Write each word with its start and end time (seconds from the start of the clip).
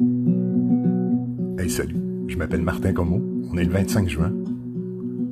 Hey, 0.00 1.68
salut, 1.68 2.00
je 2.26 2.38
m'appelle 2.38 2.62
Martin 2.62 2.94
Como. 2.94 3.20
On 3.52 3.58
est 3.58 3.64
le 3.64 3.70
25 3.70 4.08
juin. 4.08 4.32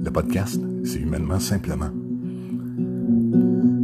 Le 0.04 0.10
podcast, 0.10 0.60
c'est 0.84 0.98
Humainement 0.98 1.40
Simplement. 1.40 1.88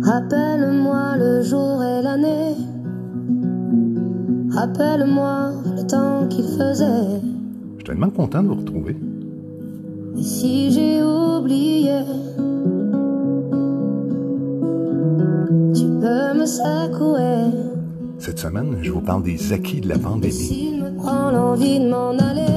Rappelle-moi 0.03 1.17
le 1.17 1.43
jour 1.43 1.83
et 1.83 2.03
l'année. 2.03 2.55
Rappelle-moi 4.51 5.53
le 5.75 5.87
temps 5.87 6.29
qu'il 6.29 6.45
faisait. 6.45 7.21
Je 7.23 7.77
suis 7.77 7.85
tellement 7.85 8.11
content 8.11 8.43
de 8.43 8.49
vous 8.49 8.57
retrouver. 8.57 8.95
Et 10.19 10.23
si 10.23 10.71
j'ai 10.71 11.03
oublié, 11.03 11.99
tu 15.73 15.87
peux 15.99 16.39
me 16.39 16.45
secouer. 16.45 17.64
Cette 18.37 18.47
semaine, 18.49 18.77
je 18.83 18.91
vous 18.91 19.01
parle 19.01 19.23
des 19.23 19.53
acquis 19.53 19.81
de 19.81 19.89
la 19.89 19.97
pandémie. 19.97 20.33
S'il 20.33 20.83
me 20.83 20.97
prend 20.97 21.31
l'envie 21.31 21.79
de 21.79 21.89
m'en 21.89 22.11
aller, 22.19 22.51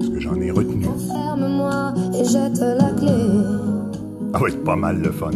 Ce 0.00 0.08
que 0.08 0.20
j'en 0.20 0.36
ai 0.40 0.52
retenu. 0.52 0.86
ferme-moi 1.08 1.92
et 2.14 2.24
jette 2.24 2.60
la 2.60 2.90
clé. 2.92 3.10
Ah 4.34 4.38
c'est 4.48 4.62
pas 4.62 4.76
mal 4.76 5.00
le 5.02 5.10
fun. 5.10 5.32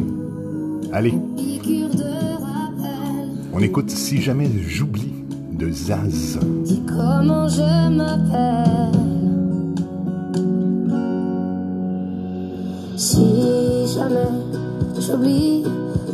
Allez, 0.93 1.13
on 3.53 3.59
écoute 3.59 3.91
Si 3.91 4.19
jamais 4.23 4.49
j'oublie 4.69 5.13
de 5.59 5.69
Zaz. 5.73 6.39
dis 6.65 6.81
comment 6.87 7.49
je 7.49 7.89
m'appelle. 7.91 8.93
Si 12.97 13.89
jamais 13.93 14.29
j'oublie 15.01 15.65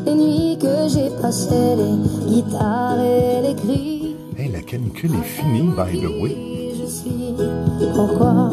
les 0.06 0.14
nuits 0.14 0.58
que 0.58 0.88
j'ai 0.88 1.10
passées, 1.20 1.76
les 1.76 2.30
guitares 2.30 3.00
et 3.00 3.42
les 3.42 3.54
cris. 3.54 4.16
Hey, 4.38 4.50
la 4.52 4.60
canicule 4.60 5.12
est 5.14 5.24
finie, 5.24 5.70
by 5.76 5.98
the 5.98 6.22
way. 6.22 6.36
Je 6.78 6.86
suis, 6.86 7.34
pourquoi 7.94 8.50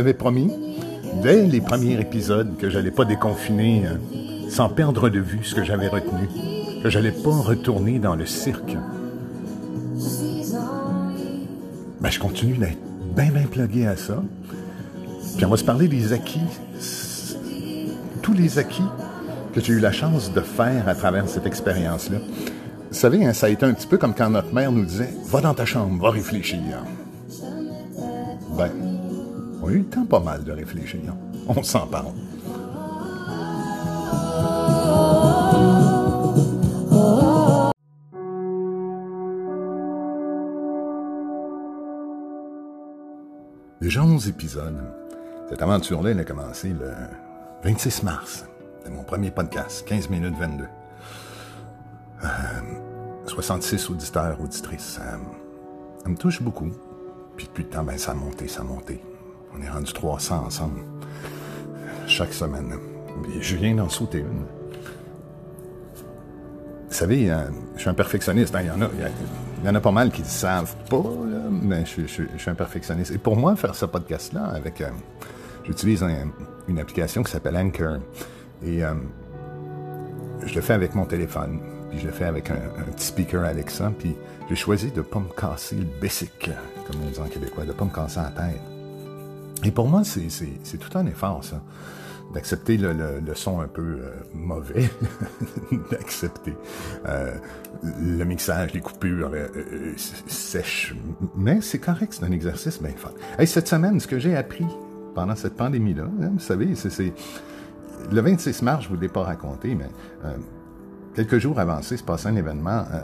avais 0.00 0.14
promis, 0.14 0.50
dès 1.22 1.46
les 1.46 1.60
premiers 1.60 2.00
épisodes, 2.00 2.56
que 2.58 2.70
j'allais 2.70 2.90
pas 2.90 3.04
déconfiner 3.04 3.84
euh, 3.86 4.50
sans 4.50 4.68
perdre 4.68 5.08
de 5.10 5.20
vue 5.20 5.40
ce 5.44 5.54
que 5.54 5.62
j'avais 5.62 5.88
retenu, 5.88 6.28
que 6.82 6.90
j'allais 6.90 7.12
pas 7.12 7.36
retourner 7.36 7.98
dans 7.98 8.16
le 8.16 8.26
cirque. 8.26 8.76
Ben, 12.00 12.10
je 12.10 12.18
continue 12.18 12.56
d'être 12.56 12.78
bien, 13.14 13.30
bien 13.30 13.46
plugué 13.46 13.86
à 13.86 13.96
ça. 13.96 14.22
Puis 15.36 15.44
on 15.44 15.50
va 15.50 15.56
se 15.58 15.64
parler 15.64 15.86
des 15.86 16.14
acquis, 16.14 16.40
tous 18.22 18.32
les 18.32 18.58
acquis 18.58 18.82
que 19.52 19.60
j'ai 19.60 19.74
eu 19.74 19.80
la 19.80 19.92
chance 19.92 20.32
de 20.32 20.40
faire 20.40 20.88
à 20.88 20.94
travers 20.94 21.28
cette 21.28 21.46
expérience-là. 21.46 22.18
Vous 22.90 22.96
savez, 22.96 23.24
hein, 23.24 23.34
ça 23.34 23.46
a 23.46 23.48
été 23.50 23.66
un 23.66 23.74
petit 23.74 23.86
peu 23.86 23.98
comme 23.98 24.14
quand 24.14 24.30
notre 24.30 24.52
mère 24.54 24.72
nous 24.72 24.84
disait 24.84 25.10
«Va 25.26 25.40
dans 25.40 25.54
ta 25.54 25.66
chambre, 25.66 26.02
va 26.02 26.10
réfléchir.» 26.10 26.58
Ben, 28.56 28.70
on 29.62 29.68
a 29.68 29.72
eu 29.72 29.78
le 29.78 29.84
temps 29.84 30.06
pas 30.06 30.20
mal 30.20 30.44
de 30.44 30.52
réfléchir. 30.52 31.00
On 31.48 31.62
s'en 31.62 31.86
parle. 31.86 32.12
Déjà 43.80 44.02
11 44.02 44.28
épisodes. 44.28 44.78
Cette 45.48 45.62
aventure-là, 45.62 46.10
elle 46.10 46.20
a 46.20 46.24
commencé 46.24 46.68
le 46.68 46.92
26 47.64 48.02
mars. 48.04 48.44
C'était 48.78 48.94
mon 48.94 49.02
premier 49.02 49.30
podcast, 49.30 49.84
15 49.86 50.10
minutes 50.10 50.36
22. 50.38 50.64
Euh, 52.22 52.26
66 53.26 53.90
auditeurs, 53.90 54.40
auditrices. 54.40 54.98
Ça, 54.98 55.18
ça 56.02 56.08
me 56.08 56.16
touche 56.16 56.42
beaucoup. 56.42 56.70
Puis 57.36 57.46
depuis 57.46 57.64
le 57.64 57.70
temps, 57.70 57.82
ben, 57.82 57.98
ça 57.98 58.12
a 58.12 58.14
monté, 58.14 58.48
ça 58.48 58.60
a 58.60 58.64
monté. 58.64 59.00
On 59.56 59.62
est 59.62 59.68
rendu 59.68 59.92
300 59.92 60.44
ensemble. 60.46 60.80
Chaque 62.06 62.32
semaine. 62.32 62.74
Et 63.36 63.42
je 63.42 63.56
viens 63.56 63.74
d'en 63.74 63.88
sauter 63.88 64.18
une. 64.18 64.44
Vous 66.88 66.96
savez, 66.96 67.30
euh, 67.30 67.44
je 67.76 67.80
suis 67.80 67.88
un 67.90 67.94
perfectionniste. 67.94 68.54
hein, 68.54 68.60
Il 68.62 68.66
y 68.66 68.70
en 68.70 68.82
a, 68.82 68.88
y 69.64 69.68
en 69.68 69.74
a 69.74 69.80
pas 69.80 69.92
mal 69.92 70.10
qui 70.10 70.22
ne 70.22 70.26
savent 70.26 70.74
pas, 70.88 71.02
mais 71.50 71.84
je, 71.86 72.04
suis 72.06 72.26
un 72.50 72.54
perfectionniste. 72.54 73.12
Et 73.12 73.18
pour 73.18 73.36
moi, 73.36 73.54
faire 73.56 73.74
ce 73.74 73.86
podcast-là, 73.86 74.44
avec, 74.46 74.80
euh, 74.80 74.88
j'utilise 75.64 76.02
un- 76.02 76.30
une 76.68 76.78
application 76.78 77.22
qui 77.22 77.30
s'appelle 77.30 77.56
Anchor. 77.56 77.98
Et 78.64 78.82
euh, 78.84 78.94
je 80.44 80.54
le 80.54 80.60
fais 80.60 80.72
avec 80.74 80.94
mon 80.94 81.04
téléphone, 81.04 81.60
puis 81.90 82.00
je 82.00 82.06
le 82.06 82.12
fais 82.12 82.24
avec 82.24 82.50
un, 82.50 82.54
un 82.54 82.90
petit 82.92 83.06
speaker 83.06 83.44
Alexa, 83.44 83.92
puis 83.98 84.16
j'ai 84.48 84.56
choisi 84.56 84.90
de 84.90 84.98
ne 84.98 85.02
pas 85.02 85.20
me 85.20 85.28
casser 85.28 85.76
le 85.76 85.86
basic, 86.00 86.50
comme 86.86 86.96
on 87.06 87.10
dit 87.10 87.20
en 87.20 87.28
québécois, 87.28 87.62
de 87.64 87.68
ne 87.68 87.72
pas 87.74 87.84
me 87.84 87.90
casser 87.90 88.20
la 88.20 88.30
tête. 88.30 88.60
Et 89.64 89.70
pour 89.70 89.88
moi, 89.88 90.02
c'est, 90.04 90.28
tout 90.78 90.98
un 90.98 91.06
effort, 91.06 91.44
ça. 91.44 91.62
D'accepter 92.32 92.76
le, 92.76 92.92
le, 92.92 93.18
le 93.18 93.34
son 93.34 93.60
un 93.60 93.66
peu 93.66 93.82
euh, 93.82 94.12
mauvais, 94.34 94.88
d'accepter 95.90 96.54
euh, 97.06 97.34
le 97.82 98.22
mixage, 98.24 98.72
les 98.72 98.80
coupures 98.80 99.30
euh, 99.34 99.48
euh, 99.56 99.94
sèches. 99.96 100.94
Mais 101.36 101.60
c'est 101.60 101.80
correct, 101.80 102.14
c'est 102.14 102.24
un 102.24 102.30
exercice 102.30 102.80
bien 102.80 102.92
fun. 102.96 103.10
Hey, 103.36 103.48
cette 103.48 103.66
semaine, 103.66 103.98
ce 103.98 104.06
que 104.06 104.20
j'ai 104.20 104.36
appris 104.36 104.66
pendant 105.14 105.34
cette 105.34 105.56
pandémie-là, 105.56 106.04
hein, 106.04 106.30
vous 106.34 106.38
savez, 106.38 106.76
c'est, 106.76 107.12
le 108.12 108.20
26 108.20 108.62
mars, 108.62 108.84
je 108.84 108.90
ne 108.90 108.94
vous 108.94 109.00
l'ai 109.00 109.08
pas 109.08 109.24
raconté, 109.24 109.74
mais 109.74 109.88
euh, 110.24 110.36
quelques 111.14 111.38
jours 111.38 111.56
il 111.60 111.98
se 111.98 112.02
passait 112.04 112.28
un 112.28 112.36
événement 112.36 112.84
euh, 112.92 113.00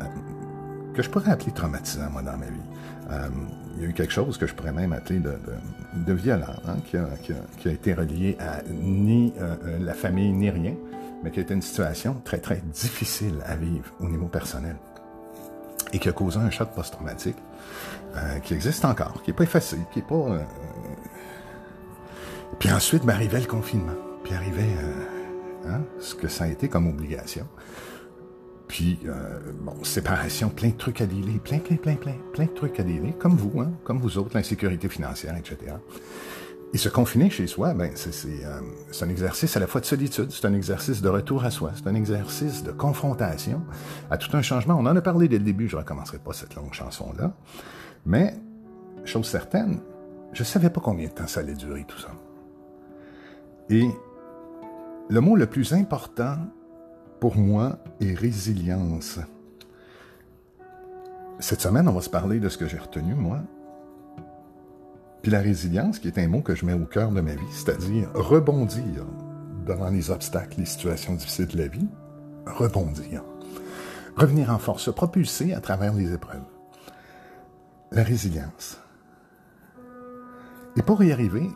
que 0.95 1.03
je 1.03 1.11
pourrais 1.11 1.33
appeler 1.33 1.51
traumatisant, 1.53 2.11
moi, 2.11 2.23
dans 2.23 2.37
ma 2.37 2.47
vie. 2.47 3.57
Euh, 3.77 3.81
il 3.81 3.83
y 3.83 3.87
a 3.87 3.89
eu 3.89 3.93
quelque 3.93 4.13
chose 4.13 4.39
que 4.39 4.47
je 4.47 4.55
pourrais 4.55 4.73
même 4.73 4.93
appeler 4.93 5.19
de, 5.19 5.31
de, 5.31 6.05
de 6.05 6.13
violent, 6.13 6.47
hein, 6.67 6.77
qui, 6.87 6.97
a, 6.97 7.09
qui, 7.23 7.33
a, 7.33 7.37
qui, 7.59 7.69
a, 7.69 7.73
été 7.73 7.95
relié 7.95 8.37
à 8.41 8.63
ni 8.71 9.33
euh, 9.41 9.79
la 9.81 9.95
famille, 9.95 10.33
ni 10.33 10.51
rien, 10.51 10.75
mais 11.23 11.31
qui 11.31 11.41
a 11.41 11.43
été 11.43 11.55
une 11.55 11.63
situation 11.63 12.21
très, 12.25 12.39
très 12.39 12.63
difficile 12.73 13.37
à 13.45 13.57
vivre 13.57 13.93
au 14.01 14.09
niveau 14.09 14.27
personnel 14.27 14.77
et 15.93 15.99
qui 15.99 16.09
a 16.09 16.13
causé 16.13 16.39
un 16.39 16.51
choc 16.51 16.71
post-traumatique 16.75 17.37
euh, 18.17 18.39
qui 18.41 18.55
existe 18.55 18.85
encore, 18.85 19.23
qui 19.23 19.31
n'est 19.31 19.37
pas 19.37 19.45
effacé, 19.45 19.79
qui 19.93 20.01
n'est 20.01 20.05
pas... 20.05 20.15
Euh... 20.15 20.39
Puis 22.59 22.71
ensuite, 22.73 23.05
ben, 23.05 23.19
le 23.19 23.47
confinement, 23.47 23.93
puis 24.25 24.35
arrivait 24.35 24.63
euh, 24.63 25.69
hein, 25.69 25.81
ce 26.01 26.15
que 26.15 26.29
ça 26.29 26.45
a 26.45 26.49
été 26.49 26.69
comme 26.69 26.89
obligation. 26.89 27.47
Puis, 28.69 28.99
euh, 29.07 29.39
bon, 29.61 29.83
séparation, 29.85 30.49
plein 30.49 30.71
de 30.71 30.77
trucs 30.77 31.01
à 31.01 31.07
dealer, 31.07 31.39
plein, 31.39 31.59
plein, 31.59 31.77
plein, 31.77 31.95
plein, 31.95 32.15
plein 32.33 32.47
de 32.47 32.51
trucs 32.51 32.81
à 32.81 32.83
dealer, 32.83 33.17
comme 33.19 33.37
vous, 33.37 33.61
hein, 33.61 33.73
comme 33.85 33.99
vous 33.99 34.19
autres, 34.19 34.35
l'insécurité 34.35 34.89
financière, 34.89 35.37
etc. 35.37 35.75
Et 36.75 36.79
se 36.79 36.89
confiner 36.89 37.31
chez 37.31 37.47
soi, 37.47 37.75
ben, 37.75 37.93
c'est 37.95 38.45
euh, 38.45 38.61
un 39.01 39.09
exercice 39.09 39.57
à 39.57 39.61
la 39.61 39.69
fois 39.69 39.81
de 39.81 39.87
solitude, 39.87 40.31
c'est 40.31 40.47
un 40.47 40.55
exercice 40.55 41.01
de 41.01 41.09
retour 41.09 41.45
à 41.45 41.51
soi, 41.51 41.71
c'est 41.77 41.87
un 41.87 41.95
exercice 41.95 42.65
de 42.65 42.73
confrontation 42.73 43.63
à 44.11 44.19
tout 44.19 44.37
un 44.37 44.43
changement. 44.43 44.75
On 44.75 44.87
en 44.87 44.97
a 44.97 45.01
parlé 45.01 45.29
dès 45.29 45.39
le 45.39 45.45
début, 45.45 45.69
je 45.69 45.77
ne 45.77 45.81
recommencerai 45.81 46.19
pas 46.19 46.33
cette 46.33 46.55
longue 46.57 46.75
chanson-là. 46.75 47.33
Mais, 48.05 48.35
chose 49.05 49.27
certaine, 49.27 49.81
je 50.33 50.43
ne 50.43 50.47
savais 50.47 50.71
pas 50.71 50.81
combien 50.81 51.07
de 51.07 51.13
temps 51.13 51.29
ça 51.29 51.41
allait 51.41 51.55
durer 51.55 51.85
tout 51.87 51.99
ça. 51.99 52.11
Et 53.71 53.89
le 55.09 55.21
mot 55.21 55.37
le 55.37 55.47
plus 55.47 55.73
important 55.73 56.37
pour 57.21 57.37
moi 57.37 57.79
est 58.01 58.15
résilience. 58.15 59.19
Cette 61.39 61.61
semaine, 61.61 61.89
on 61.89 61.93
va 61.93 62.01
se 62.01 62.11
parler 62.11 62.41
de 62.41 62.49
ce 62.49 62.59
que 62.59 62.67
j'ai 62.67 62.79
retenu, 62.79 63.15
moi. 63.15 63.41
Puis 65.23 65.31
la 65.31 65.41
résilience, 65.41 65.99
qui 65.99 66.09
est 66.09 66.19
un 66.19 66.29
mot 66.29 66.41
que 66.41 66.55
je 66.55 66.65
mets 66.65 66.73
au 66.73 66.87
cœur 66.87 67.11
de 67.11 67.21
ma 67.21 67.35
vie, 67.35 67.53
c'est-à-dire 67.53 68.09
rebondir 68.15 69.05
devant 69.67 69.91
les 69.91 70.11
obstacles, 70.11 70.61
les 70.61 70.67
situations 70.67 71.15
difficiles 71.15 71.49
de 71.49 71.59
la 71.59 71.67
vie, 71.67 71.89
rebondir. 72.47 73.23
Revenir 74.17 74.51
en 74.51 74.59
force, 74.59 74.85
se 74.85 74.91
propulser 74.91 75.53
à 75.53 75.61
travers 75.61 75.93
les 75.93 76.13
épreuves. 76.13 76.45
la 77.93 78.03
résilience. 78.03 78.81
Et 80.77 80.83
pour 80.83 81.03
y 81.03 81.13
arriver, 81.13 81.49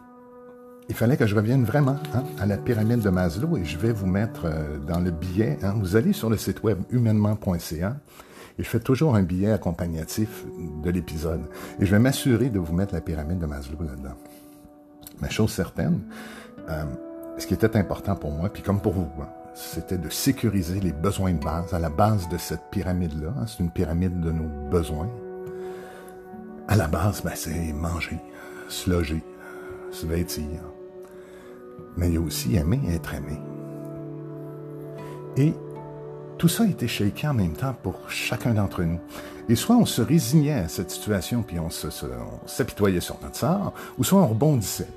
il 0.90 0.96
fallait 0.96 1.16
que 1.16 1.24
je 1.24 1.36
revienne 1.36 1.64
vraiment 1.64 1.96
hein, 2.14 2.24
à 2.40 2.46
la 2.46 2.56
pyramide 2.56 2.98
de 2.98 3.10
Maslow 3.10 3.56
et 3.56 3.64
je 3.64 3.78
vais 3.78 3.92
vous 3.92 4.06
mettre 4.06 4.46
euh, 4.46 4.76
dans 4.78 4.98
le 4.98 5.12
billet. 5.12 5.56
Hein, 5.62 5.74
vous 5.78 5.94
allez 5.94 6.12
sur 6.12 6.28
le 6.28 6.36
site 6.36 6.64
web 6.64 6.80
humainement.ca 6.90 7.96
et 8.58 8.62
je 8.64 8.68
fais 8.68 8.80
toujours 8.80 9.14
un 9.14 9.22
billet 9.22 9.52
accompagnatif 9.52 10.44
de 10.82 10.90
l'épisode. 10.90 11.42
Et 11.78 11.86
je 11.86 11.90
vais 11.92 12.00
m'assurer 12.00 12.50
de 12.50 12.58
vous 12.58 12.74
mettre 12.74 12.92
la 12.92 13.00
pyramide 13.00 13.38
de 13.38 13.46
Maslow 13.46 13.80
là-dedans. 13.80 14.16
Mais 15.22 15.30
chose 15.30 15.52
certaine, 15.52 16.00
euh, 16.68 16.84
ce 17.38 17.46
qui 17.46 17.54
était 17.54 17.76
important 17.76 18.16
pour 18.16 18.32
moi, 18.32 18.48
puis 18.48 18.64
comme 18.64 18.80
pour 18.80 18.94
vous, 18.94 19.08
hein, 19.22 19.28
c'était 19.54 19.98
de 19.98 20.08
sécuriser 20.08 20.80
les 20.80 20.92
besoins 20.92 21.34
de 21.34 21.42
base 21.42 21.72
à 21.72 21.78
la 21.78 21.90
base 21.90 22.28
de 22.28 22.36
cette 22.36 22.64
pyramide-là. 22.72 23.32
c'est 23.46 23.60
une 23.60 23.70
pyramide 23.70 24.18
de 24.18 24.32
nos 24.32 24.48
besoins. 24.68 25.08
À 26.66 26.74
la 26.74 26.88
base, 26.88 27.22
ben, 27.22 27.32
c'est 27.36 27.72
manger, 27.72 28.18
se 28.68 28.90
loger, 28.90 29.22
se 29.92 30.04
vêtir, 30.06 30.60
mais 31.96 32.08
il 32.08 32.14
y 32.14 32.16
a 32.16 32.20
aussi 32.20 32.56
et 32.56 32.94
être 32.94 33.14
aimé. 33.14 33.38
Et 35.36 35.54
tout 36.38 36.48
ça 36.48 36.64
a 36.64 36.66
été 36.66 36.88
shaké 36.88 37.28
en 37.28 37.34
même 37.34 37.52
temps 37.52 37.74
pour 37.82 38.08
chacun 38.08 38.54
d'entre 38.54 38.82
nous. 38.82 38.98
Et 39.48 39.56
soit 39.56 39.76
on 39.76 39.86
se 39.86 40.00
résignait 40.00 40.60
à 40.60 40.68
cette 40.68 40.90
situation 40.90 41.42
puis 41.42 41.58
on, 41.58 41.68
s'apitoyait 42.46 43.00
sur 43.00 43.18
notre 43.22 43.36
sort, 43.36 43.74
ou 43.98 44.04
soit 44.04 44.20
on 44.20 44.28
rebondissait. 44.28 44.88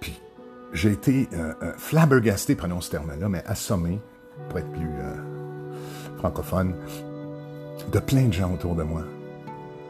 Puis 0.00 0.20
j'ai 0.72 0.92
été 0.92 1.28
euh, 1.32 1.54
euh, 1.62 1.72
flabbergasté, 1.76 2.54
prenons 2.54 2.80
ce 2.80 2.90
terme-là, 2.90 3.28
mais 3.28 3.42
assommé, 3.46 4.00
pour 4.48 4.58
être 4.58 4.70
plus 4.72 4.88
euh, 4.88 5.14
francophone, 6.18 6.74
de 7.92 7.98
plein 7.98 8.26
de 8.26 8.32
gens 8.32 8.52
autour 8.52 8.74
de 8.74 8.82
moi 8.82 9.02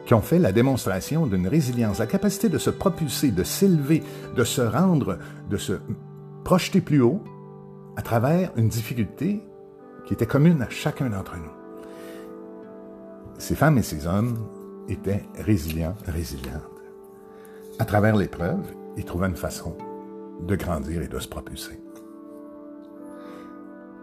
qui 0.07 0.13
ont 0.13 0.21
fait 0.21 0.39
la 0.39 0.53
démonstration 0.53 1.27
d'une 1.27 1.47
résilience, 1.47 1.99
la 1.99 2.07
capacité 2.07 2.47
de 2.47 2.57
se 2.57 2.69
propulser, 2.69 3.29
de 3.29 3.43
s'élever, 3.43 4.01
de 4.37 4.43
se 4.45 4.61
rendre, 4.61 5.19
de 5.49 5.57
se 5.57 5.73
projeter 6.45 6.79
plus 6.79 7.01
haut 7.01 7.21
à 7.97 8.01
travers 8.01 8.53
une 8.55 8.69
difficulté 8.69 9.43
qui 10.05 10.13
était 10.13 10.25
commune 10.25 10.61
à 10.61 10.69
chacun 10.69 11.09
d'entre 11.09 11.35
nous. 11.35 11.51
Ces 13.37 13.53
femmes 13.53 13.77
et 13.77 13.83
ces 13.83 14.07
hommes 14.07 14.37
étaient 14.87 15.25
résilients, 15.39 15.95
résilientes. 16.05 16.63
À 17.77 17.83
travers 17.83 18.15
l'épreuve, 18.15 18.63
ils 18.95 19.03
trouvaient 19.03 19.27
une 19.27 19.35
façon 19.35 19.75
de 20.39 20.55
grandir 20.55 21.01
et 21.01 21.09
de 21.09 21.19
se 21.19 21.27
propulser. 21.27 21.81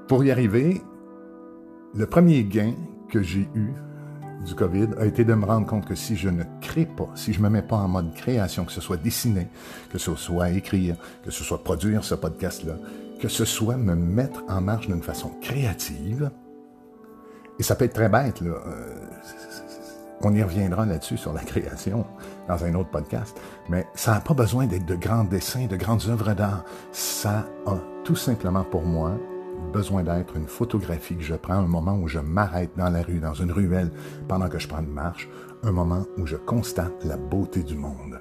Pour 0.07 0.23
y 0.23 0.31
arriver, 0.31 0.83
le 1.95 2.05
premier 2.05 2.45
gain 2.45 2.75
que 3.09 3.23
j'ai 3.23 3.49
eu 3.55 3.71
du 4.45 4.55
COVID 4.55 4.89
a 4.99 5.07
été 5.07 5.25
de 5.25 5.35
me 5.35 5.45
rendre 5.45 5.67
compte 5.67 5.87
que 5.87 5.95
si 5.95 6.17
je 6.17 6.29
ne 6.29 6.45
crée 6.61 6.87
pas, 6.87 7.09
si 7.15 7.33
je 7.33 7.39
ne 7.39 7.45
me 7.45 7.51
mets 7.51 7.63
pas 7.63 7.77
en 7.77 7.89
mode 7.89 8.15
création, 8.15 8.65
que 8.65 8.73
ce 8.73 8.81
soit 8.81 8.97
dessiner, 8.97 9.49
que 9.91 9.99
ce 9.99 10.15
soit 10.15 10.51
écrire, 10.51 10.97
que 11.25 11.31
ce 11.31 11.43
soit 11.43 11.63
produire 11.63 12.05
ce 12.05 12.15
podcast-là, 12.15 12.75
que 13.21 13.29
ce 13.29 13.45
soit 13.45 13.77
me 13.77 13.95
mettre 13.95 14.45
en 14.49 14.61
marche 14.61 14.87
d'une 14.87 15.03
façon 15.03 15.31
créative, 15.41 16.31
et 17.59 17.63
ça 17.63 17.77
peut 17.77 17.85
être 17.85 17.95
très 17.95 18.09
bête, 18.09 18.41
là. 18.41 18.51
Euh, 18.67 18.95
on 20.23 20.35
y 20.35 20.43
reviendra 20.43 20.87
là-dessus 20.87 21.19
sur 21.19 21.33
la 21.33 21.43
création 21.43 22.07
dans 22.49 22.65
un 22.65 22.75
autre 22.75 22.91
podcast, 22.91 23.39
mais 23.69 23.87
ça 23.95 24.13
n'a 24.13 24.21
pas 24.21 24.33
besoin 24.33 24.67
d'être 24.67 24.87
de 24.87 24.95
grands 24.95 25.25
dessins, 25.25 25.67
de 25.67 25.77
grandes 25.77 26.05
œuvres 26.09 26.33
d'art. 26.33 26.65
Ça 26.93 27.47
a 27.67 27.77
tout 28.05 28.17
simplement 28.17 28.65
pour 28.65 28.83
moi 28.83 29.19
besoin 29.75 30.05
d'être 30.05 30.37
une 30.37 30.47
photographie 30.47 31.17
que 31.17 31.23
je 31.25 31.35
prends, 31.35 31.55
un 31.55 31.67
moment 31.67 31.97
où 31.97 32.07
je 32.07 32.21
m'arrête 32.21 32.71
dans 32.77 32.91
la 32.91 33.03
rue, 33.03 33.19
dans 33.19 33.35
une 33.35 33.51
ruelle, 33.51 33.91
pendant 34.29 34.49
que 34.49 34.61
je 34.61 34.69
prends 34.69 34.81
une 34.81 34.93
marche, 34.93 35.29
un 35.65 35.73
moment 35.73 36.07
où 36.17 36.27
je 36.27 36.37
constate 36.37 37.05
la 37.05 37.17
beauté 37.17 37.65
du 37.65 37.75
monde. 37.75 38.21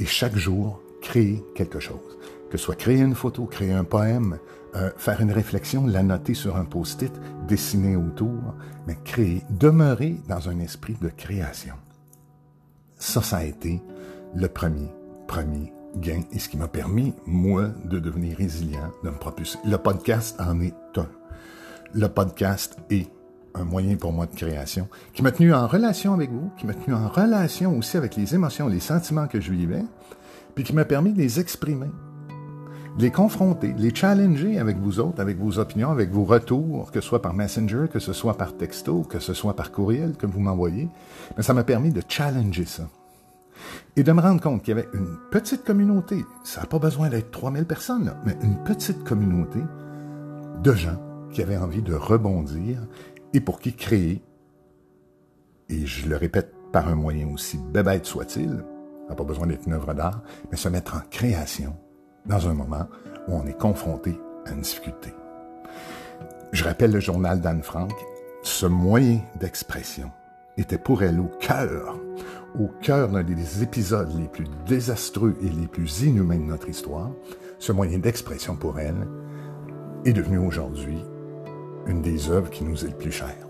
Et 0.00 0.06
chaque 0.06 0.36
jour, 0.36 0.80
créer 1.02 1.44
quelque 1.54 1.80
chose. 1.80 2.18
Que 2.50 2.56
ce 2.56 2.64
soit 2.64 2.76
créer 2.76 3.00
une 3.00 3.14
photo, 3.14 3.44
créer 3.44 3.74
un 3.74 3.84
poème, 3.84 4.38
euh, 4.74 4.90
faire 4.96 5.20
une 5.20 5.32
réflexion, 5.32 5.86
la 5.86 6.02
noter 6.02 6.32
sur 6.32 6.56
un 6.56 6.64
post-it, 6.64 7.12
dessiner 7.46 7.96
autour, 7.96 8.54
mais 8.86 8.96
créer, 9.04 9.42
demeurer 9.50 10.16
dans 10.28 10.48
un 10.48 10.58
esprit 10.60 10.96
de 11.02 11.10
création. 11.10 11.74
Ça, 12.96 13.20
ça 13.20 13.38
a 13.38 13.44
été 13.44 13.82
le 14.34 14.48
premier, 14.48 14.88
premier 15.26 15.72
gain 15.96 16.22
et 16.32 16.38
ce 16.38 16.48
qui 16.48 16.56
m'a 16.56 16.68
permis, 16.68 17.14
moi, 17.26 17.68
de 17.84 17.98
devenir 17.98 18.36
résilient, 18.36 18.90
de 19.04 19.10
me 19.10 19.16
propulser. 19.16 19.58
Le 19.64 19.76
podcast 19.76 20.40
en 20.40 20.60
est 20.60 20.74
un. 20.96 21.08
Le 21.94 22.08
podcast 22.08 22.76
est 22.90 23.08
un 23.54 23.64
moyen 23.64 23.96
pour 23.96 24.12
moi 24.12 24.26
de 24.26 24.34
création 24.34 24.88
qui 25.14 25.22
m'a 25.22 25.32
tenu 25.32 25.52
en 25.52 25.66
relation 25.66 26.12
avec 26.12 26.30
vous, 26.30 26.50
qui 26.58 26.66
m'a 26.66 26.74
tenu 26.74 26.94
en 26.94 27.08
relation 27.08 27.76
aussi 27.76 27.96
avec 27.96 28.16
les 28.16 28.34
émotions, 28.34 28.68
les 28.68 28.80
sentiments 28.80 29.26
que 29.26 29.40
je 29.40 29.50
vivais, 29.50 29.84
puis 30.54 30.64
qui 30.64 30.74
m'a 30.74 30.84
permis 30.84 31.12
de 31.12 31.18
les 31.18 31.40
exprimer, 31.40 31.90
de 32.98 33.02
les 33.02 33.10
confronter, 33.10 33.72
de 33.72 33.80
les 33.80 33.94
challenger 33.94 34.58
avec 34.58 34.76
vous 34.76 35.00
autres, 35.00 35.20
avec 35.20 35.38
vos 35.38 35.58
opinions, 35.58 35.90
avec 35.90 36.10
vos 36.10 36.24
retours, 36.24 36.90
que 36.90 37.00
ce 37.00 37.08
soit 37.08 37.22
par 37.22 37.34
Messenger, 37.34 37.86
que 37.90 37.98
ce 37.98 38.12
soit 38.12 38.36
par 38.36 38.56
texto, 38.56 39.02
que 39.02 39.18
ce 39.18 39.34
soit 39.34 39.56
par 39.56 39.72
courriel 39.72 40.14
que 40.16 40.26
vous 40.26 40.40
m'envoyez. 40.40 40.88
Mais 41.36 41.42
ça 41.42 41.54
m'a 41.54 41.64
permis 41.64 41.90
de 41.90 42.02
challenger 42.06 42.64
ça 42.64 42.88
et 43.96 44.02
de 44.02 44.12
me 44.12 44.20
rendre 44.20 44.40
compte 44.40 44.62
qu'il 44.62 44.76
y 44.76 44.78
avait 44.78 44.88
une 44.94 45.16
petite 45.30 45.64
communauté, 45.64 46.24
ça 46.44 46.60
n'a 46.60 46.66
pas 46.66 46.78
besoin 46.78 47.08
d'être 47.08 47.30
3000 47.30 47.64
personnes, 47.64 48.14
mais 48.24 48.36
une 48.42 48.62
petite 48.64 49.04
communauté 49.04 49.60
de 50.62 50.72
gens 50.72 51.00
qui 51.30 51.42
avaient 51.42 51.56
envie 51.56 51.82
de 51.82 51.94
rebondir 51.94 52.78
et 53.34 53.40
pour 53.40 53.60
qui 53.60 53.74
créer, 53.74 54.22
et 55.68 55.86
je 55.86 56.08
le 56.08 56.16
répète 56.16 56.54
par 56.72 56.88
un 56.88 56.94
moyen 56.94 57.28
aussi 57.32 57.58
bébête 57.58 58.06
soit-il, 58.06 58.64
n'a 59.08 59.14
pas 59.14 59.24
besoin 59.24 59.46
d'être 59.46 59.66
une 59.66 59.72
œuvre 59.72 59.94
d'art, 59.94 60.22
mais 60.50 60.56
se 60.56 60.68
mettre 60.68 60.96
en 60.96 61.00
création 61.10 61.76
dans 62.26 62.48
un 62.48 62.54
moment 62.54 62.88
où 63.26 63.34
on 63.34 63.46
est 63.46 63.58
confronté 63.58 64.18
à 64.46 64.52
une 64.52 64.60
difficulté. 64.60 65.12
Je 66.52 66.64
rappelle 66.64 66.92
le 66.92 67.00
journal 67.00 67.40
d'Anne 67.40 67.62
Frank, 67.62 67.92
ce 68.42 68.66
moyen 68.66 69.20
d'expression 69.38 70.10
était 70.58 70.78
pour 70.78 71.02
elle 71.02 71.20
au 71.20 71.30
cœur 71.40 71.98
au 72.58 72.68
cœur 72.80 73.08
d'un 73.08 73.22
des 73.22 73.62
épisodes 73.62 74.12
les 74.18 74.28
plus 74.28 74.46
désastreux 74.66 75.36
et 75.42 75.48
les 75.48 75.66
plus 75.66 76.02
inhumains 76.02 76.38
de 76.38 76.44
notre 76.44 76.68
histoire, 76.68 77.10
ce 77.58 77.72
moyen 77.72 77.98
d'expression 77.98 78.56
pour 78.56 78.78
elle 78.78 79.06
est 80.04 80.12
devenu 80.12 80.38
aujourd'hui 80.38 81.02
une 81.86 82.02
des 82.02 82.30
œuvres 82.30 82.50
qui 82.50 82.64
nous 82.64 82.84
est 82.84 82.88
le 82.88 82.96
plus 82.96 83.12
chère. 83.12 83.46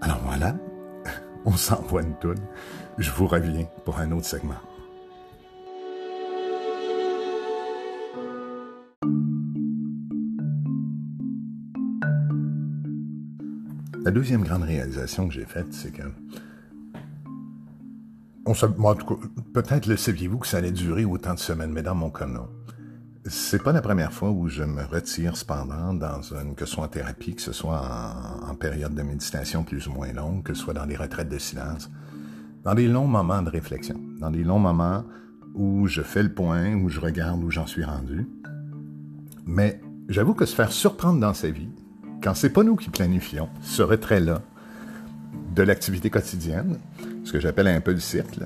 Alors 0.00 0.20
voilà, 0.24 0.56
on 1.44 1.52
s'envoie 1.52 2.02
une 2.02 2.16
toune. 2.18 2.40
Je 2.98 3.10
vous 3.10 3.26
reviens 3.26 3.66
pour 3.84 3.98
un 3.98 4.10
autre 4.12 4.26
segment. 4.26 4.54
La 14.04 14.10
deuxième 14.10 14.44
grande 14.44 14.64
réalisation 14.64 15.28
que 15.28 15.32
j'ai 15.32 15.46
faite, 15.46 15.72
c'est 15.72 15.90
que 15.90 16.02
on 18.44 18.52
peut-être 19.54 19.86
le 19.86 19.96
saviez-vous 19.96 20.40
que 20.40 20.46
ça 20.46 20.58
allait 20.58 20.72
durer 20.72 21.06
autant 21.06 21.32
de 21.32 21.38
semaines, 21.38 21.72
mais 21.72 21.82
dans 21.82 21.94
mon 21.94 22.10
cas, 22.10 22.26
non. 22.26 22.46
C'est 23.24 23.62
pas 23.62 23.72
la 23.72 23.80
première 23.80 24.12
fois 24.12 24.30
où 24.30 24.46
je 24.48 24.62
me 24.62 24.84
retire 24.84 25.38
cependant 25.38 25.94
dans 25.94 26.20
une, 26.34 26.54
que 26.54 26.66
ce 26.66 26.74
soit 26.74 26.84
en 26.84 26.88
thérapie, 26.88 27.34
que 27.34 27.40
ce 27.40 27.52
soit 27.52 27.82
en, 28.46 28.54
période 28.54 28.94
de 28.94 29.02
méditation 29.02 29.64
plus 29.64 29.86
ou 29.86 29.92
moins 29.92 30.12
longue, 30.12 30.42
que 30.42 30.52
ce 30.52 30.60
soit 30.60 30.74
dans 30.74 30.84
des 30.84 30.96
retraites 30.96 31.30
de 31.30 31.38
silence, 31.38 31.90
dans 32.62 32.74
des 32.74 32.88
longs 32.88 33.06
moments 33.06 33.40
de 33.40 33.48
réflexion, 33.48 33.98
dans 34.20 34.30
des 34.30 34.44
longs 34.44 34.58
moments 34.58 35.04
où 35.54 35.86
je 35.86 36.02
fais 36.02 36.22
le 36.22 36.34
point, 36.34 36.74
où 36.74 36.90
je 36.90 37.00
regarde 37.00 37.42
où 37.42 37.50
j'en 37.50 37.66
suis 37.66 37.84
rendu. 37.84 38.28
Mais 39.46 39.80
j'avoue 40.10 40.34
que 40.34 40.44
se 40.44 40.54
faire 40.54 40.72
surprendre 40.72 41.20
dans 41.20 41.32
sa 41.32 41.48
vie, 41.48 41.70
quand 42.24 42.32
c'est 42.32 42.48
pas 42.48 42.62
nous 42.62 42.74
qui 42.74 42.88
planifions 42.88 43.50
ce 43.60 43.82
retrait-là 43.82 44.40
de 45.54 45.62
l'activité 45.62 46.08
quotidienne, 46.08 46.78
ce 47.22 47.32
que 47.32 47.38
j'appelle 47.38 47.68
un 47.68 47.82
peu 47.82 47.92
le 47.92 48.00
cirque, 48.00 48.38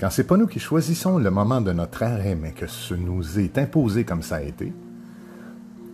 quand 0.00 0.10
c'est 0.10 0.24
pas 0.24 0.36
nous 0.36 0.48
qui 0.48 0.58
choisissons 0.58 1.18
le 1.18 1.30
moment 1.30 1.60
de 1.60 1.70
notre 1.70 2.02
arrêt, 2.02 2.34
mais 2.34 2.50
que 2.50 2.66
ce 2.66 2.92
nous 2.92 3.38
est 3.38 3.56
imposé 3.56 4.02
comme 4.02 4.22
ça 4.22 4.36
a 4.36 4.42
été, 4.42 4.72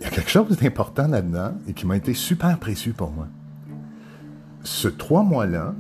il 0.00 0.02
y 0.02 0.07
a 0.07 0.11
quelque 0.11 0.31
chose 0.31 0.57
d'important 0.57 1.09
là-dedans 1.09 1.52
et 1.69 1.75
qui 1.75 1.87
m'a 1.87 1.99
été 1.99 2.14
super 2.14 2.59
précieux 2.59 2.95
pour 2.97 3.11
moi. 3.11 3.28
Ce 4.62 4.88
trois 4.88 5.23
mois-là 5.23 5.75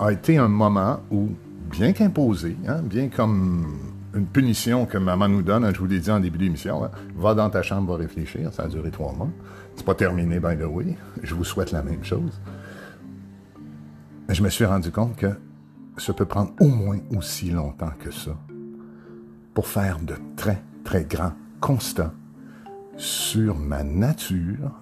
a 0.00 0.10
été 0.10 0.38
un 0.38 0.48
moment 0.48 1.00
où, 1.12 1.28
bien 1.70 1.92
qu'imposé, 1.92 2.56
hein, 2.66 2.82
bien 2.82 3.08
comme 3.08 3.78
une 4.12 4.26
punition 4.26 4.86
que 4.86 4.98
maman 4.98 5.28
nous 5.28 5.42
donne, 5.42 5.72
je 5.72 5.78
vous 5.78 5.86
l'ai 5.86 6.00
dit 6.00 6.10
en 6.10 6.20
début 6.20 6.38
d'émission, 6.38 6.84
hein, 6.84 6.90
va 7.16 7.34
dans 7.34 7.50
ta 7.50 7.62
chambre, 7.62 7.92
va 7.92 7.98
réfléchir, 7.98 8.52
ça 8.52 8.64
a 8.64 8.68
duré 8.68 8.90
trois 8.90 9.12
mois. 9.12 9.30
C'est 9.76 9.84
pas 9.84 9.94
terminé, 9.94 10.40
by 10.40 10.56
the 10.56 10.64
way. 10.64 10.96
Je 11.22 11.34
vous 11.34 11.44
souhaite 11.44 11.72
la 11.72 11.82
même 11.82 12.04
chose. 12.04 12.40
Mais 14.28 14.34
je 14.34 14.42
me 14.42 14.48
suis 14.48 14.64
rendu 14.64 14.90
compte 14.90 15.16
que 15.16 15.30
ça 15.98 16.12
peut 16.12 16.24
prendre 16.24 16.52
au 16.60 16.68
moins 16.68 16.98
aussi 17.16 17.50
longtemps 17.50 17.92
que 17.98 18.10
ça 18.10 18.36
pour 19.52 19.68
faire 19.68 20.00
de 20.00 20.14
très, 20.36 20.62
très 20.82 21.04
grands 21.04 21.32
constats 21.60 22.12
sur 22.96 23.56
ma 23.56 23.84
nature, 23.84 24.72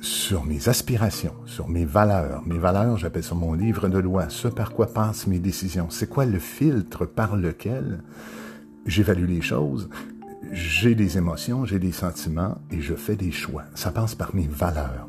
sur 0.00 0.44
mes 0.44 0.68
aspirations, 0.68 1.34
sur 1.46 1.68
mes 1.68 1.84
valeurs. 1.84 2.42
Mes 2.46 2.58
valeurs, 2.58 2.96
j'appelle 2.96 3.24
ça 3.24 3.34
mon 3.34 3.52
livre 3.52 3.88
de 3.88 3.98
loi, 3.98 4.28
ce 4.28 4.48
par 4.48 4.72
quoi 4.72 4.86
passent 4.86 5.26
mes 5.26 5.38
décisions. 5.38 5.90
C'est 5.90 6.08
quoi 6.08 6.24
le 6.24 6.38
filtre 6.38 7.06
par 7.06 7.36
lequel 7.36 8.02
j'évalue 8.86 9.26
les 9.26 9.42
choses, 9.42 9.88
j'ai 10.52 10.94
des 10.94 11.18
émotions, 11.18 11.64
j'ai 11.64 11.78
des 11.78 11.92
sentiments 11.92 12.58
et 12.70 12.80
je 12.80 12.94
fais 12.94 13.16
des 13.16 13.30
choix. 13.30 13.64
Ça 13.74 13.90
passe 13.90 14.14
par 14.14 14.34
mes 14.34 14.46
valeurs. 14.46 15.08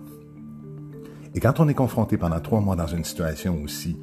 Et 1.34 1.40
quand 1.40 1.62
on 1.62 1.70
est 1.70 1.74
confronté 1.74 2.18
pendant 2.18 2.42
trois 2.42 2.60
mois 2.60 2.76
dans 2.76 2.88
une 2.88 3.06
situation 3.06 3.62
aussi 3.64 3.98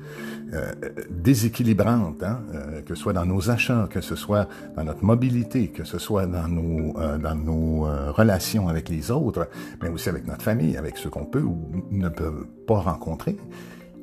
euh, 0.54 0.72
déséquilibrante, 1.10 2.22
hein, 2.22 2.40
euh, 2.54 2.80
que 2.80 2.94
ce 2.94 3.02
soit 3.02 3.12
dans 3.12 3.26
nos 3.26 3.50
achats, 3.50 3.86
que 3.90 4.00
ce 4.00 4.16
soit 4.16 4.48
dans 4.76 4.84
notre 4.84 5.04
mobilité, 5.04 5.68
que 5.68 5.84
ce 5.84 5.98
soit 5.98 6.26
dans 6.26 6.48
nos, 6.48 6.98
euh, 6.98 7.18
dans 7.18 7.34
nos 7.34 7.82
relations 8.12 8.68
avec 8.68 8.88
les 8.88 9.10
autres, 9.10 9.48
mais 9.82 9.90
aussi 9.90 10.08
avec 10.08 10.26
notre 10.26 10.42
famille, 10.42 10.78
avec 10.78 10.96
ceux 10.96 11.10
qu'on 11.10 11.26
peut 11.26 11.42
ou 11.42 11.84
ne 11.90 12.08
peut 12.08 12.46
pas 12.66 12.80
rencontrer, 12.80 13.36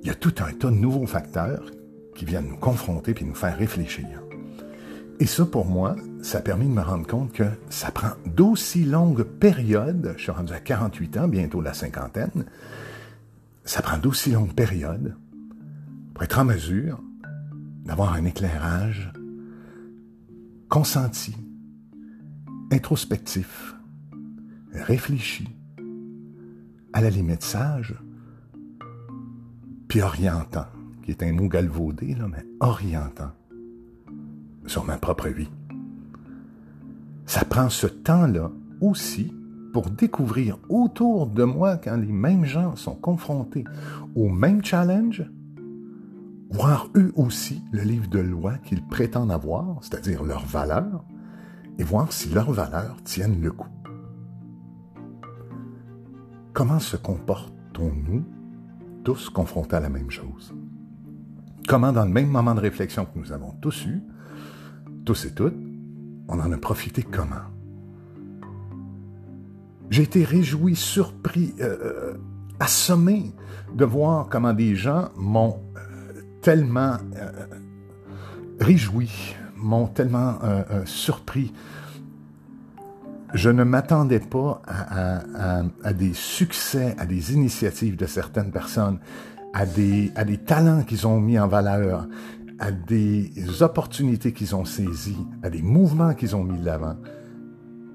il 0.04 0.08
y 0.08 0.12
a 0.12 0.16
tout 0.16 0.36
un 0.38 0.54
tas 0.54 0.70
de 0.70 0.76
nouveaux 0.76 1.08
facteurs 1.08 1.72
qui 2.16 2.26
viennent 2.26 2.48
nous 2.48 2.58
confronter 2.58 3.16
puis 3.16 3.26
nous 3.26 3.34
faire 3.34 3.58
réfléchir. 3.58 4.22
Et 5.20 5.26
ça, 5.26 5.46
pour 5.46 5.66
moi, 5.66 5.96
ça 6.26 6.40
a 6.40 6.42
permis 6.42 6.66
de 6.66 6.72
me 6.72 6.82
rendre 6.82 7.06
compte 7.06 7.32
que 7.34 7.44
ça 7.70 7.92
prend 7.92 8.10
d'aussi 8.26 8.84
longues 8.84 9.22
périodes, 9.22 10.16
je 10.18 10.24
suis 10.24 10.32
rendu 10.32 10.54
à 10.54 10.60
48 10.60 11.18
ans, 11.18 11.28
bientôt 11.28 11.62
la 11.62 11.76
cinquantaine, 11.76 12.46
ça 13.64 13.84
prend 13.84 14.00
d'aussi 14.00 14.32
longues 14.32 14.56
périodes 14.56 15.16
pour 16.16 16.24
être 16.24 16.40
en 16.40 16.46
mesure 16.46 17.00
d'avoir 17.86 18.14
un 18.14 18.26
éclairage 18.26 19.14
consenti, 20.68 21.38
introspectif, 22.72 23.76
réfléchi, 24.74 25.48
à 26.94 27.02
la 27.02 27.12
limite 27.12 27.44
sage, 27.44 27.94
puis 29.88 30.02
orientant, 30.02 30.66
qui 31.04 31.12
est 31.12 31.22
un 31.22 31.34
mot 31.34 31.48
galvaudé, 31.50 32.16
là, 32.16 32.28
mais 32.28 32.44
orientant 32.62 33.32
sur 34.66 34.86
ma 34.86 34.98
propre 34.98 35.28
vie. 35.30 35.50
Ça 37.26 37.44
prend 37.44 37.70
ce 37.70 37.88
temps-là 37.88 38.52
aussi 38.82 39.34
pour 39.74 39.90
découvrir 39.90 40.58
autour 40.70 41.28
de 41.28 41.44
moi 41.44 41.78
quand 41.78 41.98
les 41.98 42.12
mêmes 42.12 42.46
gens 42.46 42.76
sont 42.76 42.96
confrontés 42.96 43.66
au 44.16 44.30
même 44.30 44.64
challenge, 44.64 45.30
voir 46.50 46.88
eux 46.96 47.12
aussi 47.16 47.62
le 47.72 47.82
livre 47.82 48.08
de 48.08 48.20
loi 48.20 48.54
qu'ils 48.60 48.86
prétendent 48.86 49.32
avoir, 49.32 49.80
c'est-à-dire 49.82 50.24
leurs 50.24 50.46
valeurs, 50.46 51.04
et 51.78 51.84
voir 51.84 52.14
si 52.14 52.30
leurs 52.30 52.52
valeurs 52.52 52.96
tiennent 53.04 53.42
le 53.42 53.52
coup. 53.52 53.68
Comment 56.54 56.80
se 56.80 56.96
comportons-nous 56.96 58.24
tous 59.04 59.30
confrontés 59.30 59.76
à 59.76 59.82
la 59.82 59.90
même 59.90 60.10
chose? 60.10 60.56
Comment, 61.68 61.92
dans 61.92 62.06
le 62.06 62.12
même 62.12 62.30
moment 62.30 62.56
de 62.56 62.62
réflexion 62.62 63.06
que 63.06 63.20
nous 63.20 63.34
avons 63.34 63.52
tous 63.60 63.88
eu, 63.88 64.02
tous 65.04 65.26
et 65.26 65.34
toutes, 65.34 65.58
on 66.28 66.40
en 66.40 66.52
a 66.52 66.58
profité 66.58 67.04
comment? 67.04 67.46
J'ai 69.90 70.04
été 70.04 70.24
réjoui, 70.24 70.76
surpris, 70.76 71.54
euh, 71.60 71.78
euh, 71.84 72.14
assommé 72.60 73.34
de 73.74 73.86
voir 73.86 74.28
comment 74.30 74.54
des 74.54 74.76
gens 74.76 75.10
m'ont 75.16 75.60
euh, 75.78 76.22
tellement 76.42 76.98
réjoui, 78.60 79.36
m'ont 79.56 79.88
tellement 79.88 80.40
surpris. 80.86 81.54
Je 83.34 83.50
ne 83.50 83.64
m'attendais 83.64 84.20
pas 84.20 84.62
à, 84.66 85.94
des 85.94 86.14
succès, 86.14 86.96
à 86.98 87.06
des 87.06 87.34
initiatives 87.34 87.98
de 87.98 88.06
certaines 88.06 88.52
personnes, 88.52 89.00
à 89.54 89.66
des, 89.66 90.12
à 90.16 90.24
des 90.24 90.38
talents 90.38 90.84
qu'ils 90.84 91.06
ont 91.06 91.20
mis 91.20 91.38
en 91.38 91.48
valeur, 91.48 92.08
à 92.60 92.72
des 92.72 93.32
opportunités 93.62 94.32
qu'ils 94.32 94.56
ont 94.56 94.66
saisies, 94.66 95.26
à 95.44 95.50
des 95.50 95.62
mouvements 95.62 96.14
qu'ils 96.14 96.36
ont 96.36 96.44
mis 96.44 96.60
de 96.60 96.66
l'avant, 96.66 96.96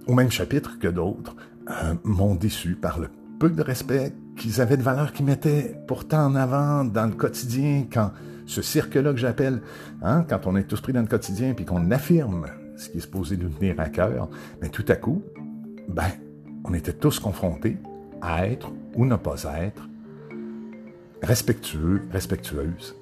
au 0.07 0.15
même 0.15 0.31
chapitre 0.31 0.79
que 0.79 0.89
d'autres, 0.89 1.37
euh, 1.69 1.95
m'ont 2.05 2.35
déçu 2.35 2.75
par 2.75 2.99
le 2.99 3.09
peu 3.39 3.51
de 3.51 3.63
respect 3.63 4.13
qu'ils 4.37 4.61
avaient 4.61 4.77
de 4.77 4.83
valeur 4.83 5.13
qu'ils 5.13 5.27
mettaient 5.27 5.77
pourtant 5.87 6.27
en 6.27 6.35
avant 6.35 6.85
dans 6.85 7.07
le 7.07 7.13
quotidien, 7.13 7.87
quand 7.93 8.11
ce 8.47 8.63
cirque-là 8.63 9.13
que 9.13 9.19
j'appelle, 9.19 9.63
hein, 10.03 10.25
quand 10.29 10.47
on 10.47 10.57
est 10.57 10.65
tous 10.65 10.81
pris 10.81 10.93
dans 10.93 11.01
le 11.01 11.07
quotidien 11.07 11.55
puis 11.55 11.65
qu'on 11.65 11.91
affirme 11.91 12.47
ce 12.77 12.89
qui 12.89 12.99
est 12.99 13.03
supposé 13.03 13.37
nous 13.37 13.49
tenir 13.49 13.79
à 13.79 13.89
cœur, 13.89 14.29
mais 14.61 14.69
tout 14.69 14.85
à 14.89 14.97
coup, 14.97 15.23
ben, 15.89 16.11
on 16.65 16.75
était 16.75 16.93
tous 16.93 17.19
confrontés 17.19 17.77
à 18.21 18.47
être 18.47 18.73
ou 18.95 19.07
ne 19.07 19.17
pas 19.17 19.43
être 19.61 19.89
respectueux, 21.23 22.03
respectueuses, 22.11 22.97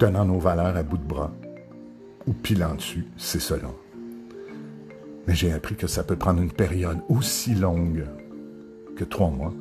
tenant 0.00 0.24
nos 0.24 0.38
valeurs 0.38 0.78
à 0.78 0.82
bout 0.82 0.96
de 0.96 1.04
bras 1.04 1.30
ou 2.26 2.32
pilant 2.32 2.74
dessus, 2.74 3.06
c'est 3.18 3.38
selon. 3.38 3.74
Mais 5.28 5.34
j'ai 5.34 5.52
appris 5.52 5.76
que 5.76 5.86
ça 5.86 6.02
peut 6.02 6.16
prendre 6.16 6.40
une 6.40 6.50
période 6.50 7.00
aussi 7.10 7.54
longue 7.54 8.06
que 8.96 9.04
trois 9.04 9.28
mois 9.28 9.52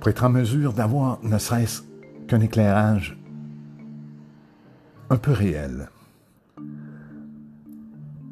pour 0.00 0.08
être 0.08 0.24
en 0.24 0.30
mesure 0.30 0.72
d'avoir 0.72 1.22
ne 1.22 1.36
serait-ce 1.36 1.82
qu'un 2.28 2.40
éclairage 2.40 3.18
un 5.10 5.16
peu 5.16 5.32
réel, 5.32 5.90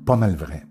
pas 0.07 0.17
mal 0.17 0.37
vrai, 0.37 0.65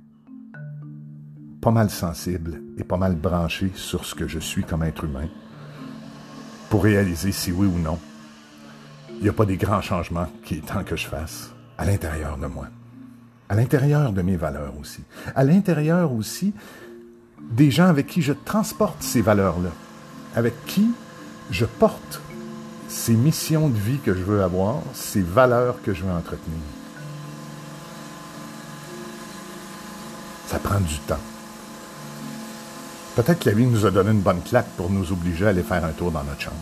pas 1.62 1.72
mal 1.72 1.92
sensible 1.92 2.62
et 2.80 2.84
pas 2.84 2.98
mal 2.98 3.16
branché 3.16 3.72
sur 3.76 4.04
ce 4.04 4.16
que 4.16 4.28
je 4.28 4.40
suis 4.40 4.64
comme 4.64 4.82
être 4.82 5.04
humain, 5.04 5.28
pour 6.72 6.84
réaliser 6.84 7.32
si 7.32 7.52
oui 7.52 7.68
ou 7.68 7.78
non, 7.78 8.00
il 9.18 9.24
n'y 9.24 9.30
a 9.30 9.34
pas 9.34 9.46
des 9.46 9.58
grands 9.58 9.82
changements 9.82 10.28
qui 10.44 10.56
est 10.56 10.66
temps 10.66 10.84
que 10.84 10.96
je 10.96 11.08
fasse 11.08 11.52
à 11.78 11.86
l'intérieur 11.86 12.38
de 12.38 12.48
moi 12.48 12.68
à 13.50 13.56
l'intérieur 13.56 14.12
de 14.12 14.22
mes 14.22 14.38
valeurs 14.38 14.74
aussi, 14.80 15.02
à 15.36 15.44
l'intérieur 15.44 16.12
aussi 16.12 16.54
des 17.42 17.70
gens 17.70 17.88
avec 17.88 18.08
qui 18.08 18.22
je 18.22 18.34
transporte 18.34 19.02
ces 19.02 19.22
valeurs-là, 19.22 19.70
avec 20.36 20.54
qui 20.66 20.88
je 21.52 21.66
porte 21.66 22.22
ces 22.88 23.14
missions 23.14 23.70
de 23.70 23.78
vie 23.78 24.00
que 24.00 24.14
je 24.14 24.24
veux 24.24 24.42
avoir, 24.42 24.82
ces 24.94 25.22
valeurs 25.22 25.82
que 25.84 25.94
je 25.94 26.04
veux 26.04 26.12
entretenir. 26.12 26.58
Ça 30.48 30.60
prend 30.60 30.80
du 30.80 30.98
temps. 31.00 31.20
Peut-être 33.16 33.40
que 33.40 33.50
la 33.50 33.56
vie 33.56 33.66
nous 33.66 33.86
a 33.86 33.92
donné 33.92 34.12
une 34.12 34.22
bonne 34.22 34.42
claque 34.42 34.70
pour 34.76 34.90
nous 34.90 35.12
obliger 35.12 35.46
à 35.46 35.50
aller 35.50 35.64
faire 35.64 35.86
un 35.86 35.92
tour 35.92 36.12
dans 36.12 36.24
notre 36.24 36.42
chambre. 36.42 36.56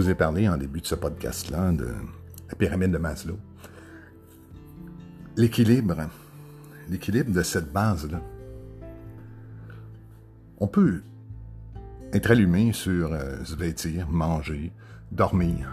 Vous 0.00 0.08
ai 0.08 0.14
parlé 0.14 0.48
en 0.48 0.56
début 0.56 0.80
de 0.80 0.86
ce 0.86 0.94
podcast-là 0.94 1.72
de 1.72 1.88
la 2.48 2.54
pyramide 2.54 2.90
de 2.90 2.96
Maslow. 2.96 3.38
L'équilibre, 5.36 6.08
l'équilibre 6.88 7.30
de 7.32 7.42
cette 7.42 7.70
base-là. 7.70 8.22
On 10.58 10.66
peut 10.66 11.02
être 12.14 12.30
allumé 12.30 12.72
sur 12.72 13.12
euh, 13.12 13.44
se 13.44 13.54
vêtir, 13.54 14.08
manger, 14.08 14.72
dormir, 15.12 15.70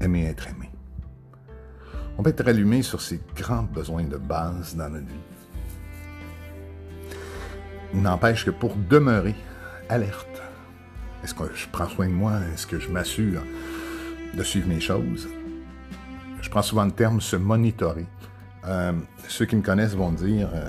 aimer 0.00 0.24
être 0.26 0.48
aimé. 0.48 0.68
On 2.18 2.24
peut 2.24 2.30
être 2.30 2.48
allumé 2.48 2.82
sur 2.82 3.00
ces 3.00 3.20
grands 3.36 3.62
besoins 3.62 4.08
de 4.08 4.16
base 4.16 4.74
dans 4.74 4.90
notre 4.90 5.06
vie. 5.06 5.14
N'empêche 7.94 8.44
que 8.44 8.50
pour 8.50 8.74
demeurer 8.74 9.36
alerte, 9.88 10.42
est-ce 11.22 11.34
que 11.34 11.44
je 11.54 11.66
prends 11.70 11.88
soin 11.88 12.08
de 12.08 12.12
moi? 12.12 12.34
Est-ce 12.54 12.66
que 12.66 12.78
je 12.78 12.88
m'assure 12.88 13.42
de 14.34 14.42
suivre 14.42 14.68
mes 14.68 14.80
choses? 14.80 15.28
Je 16.40 16.50
prends 16.50 16.62
souvent 16.62 16.84
le 16.84 16.92
terme 16.92 17.20
se 17.20 17.36
monitorer. 17.36 18.06
Euh, 18.66 18.92
ceux 19.28 19.46
qui 19.46 19.56
me 19.56 19.62
connaissent 19.62 19.94
vont 19.94 20.12
dire 20.12 20.48
euh, 20.54 20.68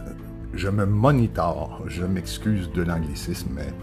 je 0.54 0.68
me 0.70 0.86
monitore. 0.86 1.84
Je 1.88 2.04
m'excuse 2.04 2.72
de 2.72 2.82
l'anglicisme, 2.82 3.50
mais 3.54 3.74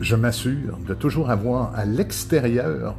je 0.00 0.16
m'assure 0.16 0.78
de 0.78 0.94
toujours 0.94 1.30
avoir 1.30 1.74
à 1.74 1.84
l'extérieur 1.84 2.94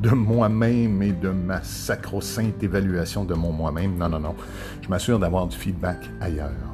de 0.00 0.10
moi-même 0.10 1.00
et 1.02 1.12
de 1.12 1.28
ma 1.28 1.62
sacro-sainte 1.62 2.62
évaluation 2.62 3.24
de 3.24 3.34
mon 3.34 3.52
moi-même. 3.52 3.96
Non, 3.96 4.08
non, 4.08 4.18
non. 4.18 4.34
Je 4.80 4.88
m'assure 4.88 5.18
d'avoir 5.18 5.46
du 5.46 5.56
feedback 5.56 5.98
ailleurs. 6.20 6.71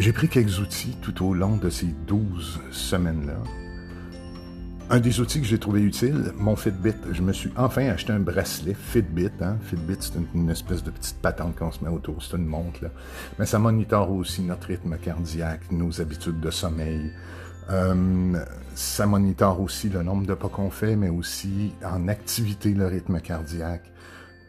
J'ai 0.00 0.14
pris 0.14 0.30
quelques 0.30 0.60
outils 0.60 0.96
tout 1.02 1.26
au 1.26 1.34
long 1.34 1.58
de 1.58 1.68
ces 1.68 1.94
douze 2.06 2.58
semaines-là. 2.70 3.36
Un 4.88 4.98
des 4.98 5.20
outils 5.20 5.42
que 5.42 5.46
j'ai 5.46 5.58
trouvé 5.58 5.82
utile, 5.82 6.32
mon 6.38 6.56
Fitbit. 6.56 6.94
Je 7.12 7.20
me 7.20 7.34
suis 7.34 7.50
enfin 7.54 7.86
acheté 7.88 8.14
un 8.14 8.18
bracelet 8.18 8.72
Fitbit. 8.72 9.28
Hein. 9.42 9.58
Fitbit, 9.62 9.98
c'est 10.00 10.14
une, 10.34 10.48
espèce 10.48 10.82
de 10.82 10.90
petite 10.90 11.18
patente 11.18 11.54
qu'on 11.54 11.70
se 11.70 11.84
met 11.84 11.90
autour. 11.90 12.22
C'est 12.22 12.38
une 12.38 12.46
montre. 12.46 12.82
Là. 12.82 12.88
Mais 13.38 13.44
ça 13.44 13.58
monitore 13.58 14.10
aussi 14.10 14.40
notre 14.40 14.68
rythme 14.68 14.96
cardiaque, 14.96 15.70
nos 15.70 16.00
habitudes 16.00 16.40
de 16.40 16.50
sommeil, 16.50 17.12
Euh, 17.68 18.42
ça 18.74 19.06
monitore 19.06 19.60
aussi 19.60 19.90
le 19.90 20.02
nombre 20.02 20.26
de 20.26 20.34
pas 20.34 20.48
qu'on 20.48 20.70
fait, 20.70 20.96
mais 20.96 21.10
aussi 21.10 21.72
en 21.84 22.08
activité 22.08 22.72
le 22.72 22.86
rythme 22.86 23.20
cardiaque. 23.20 23.89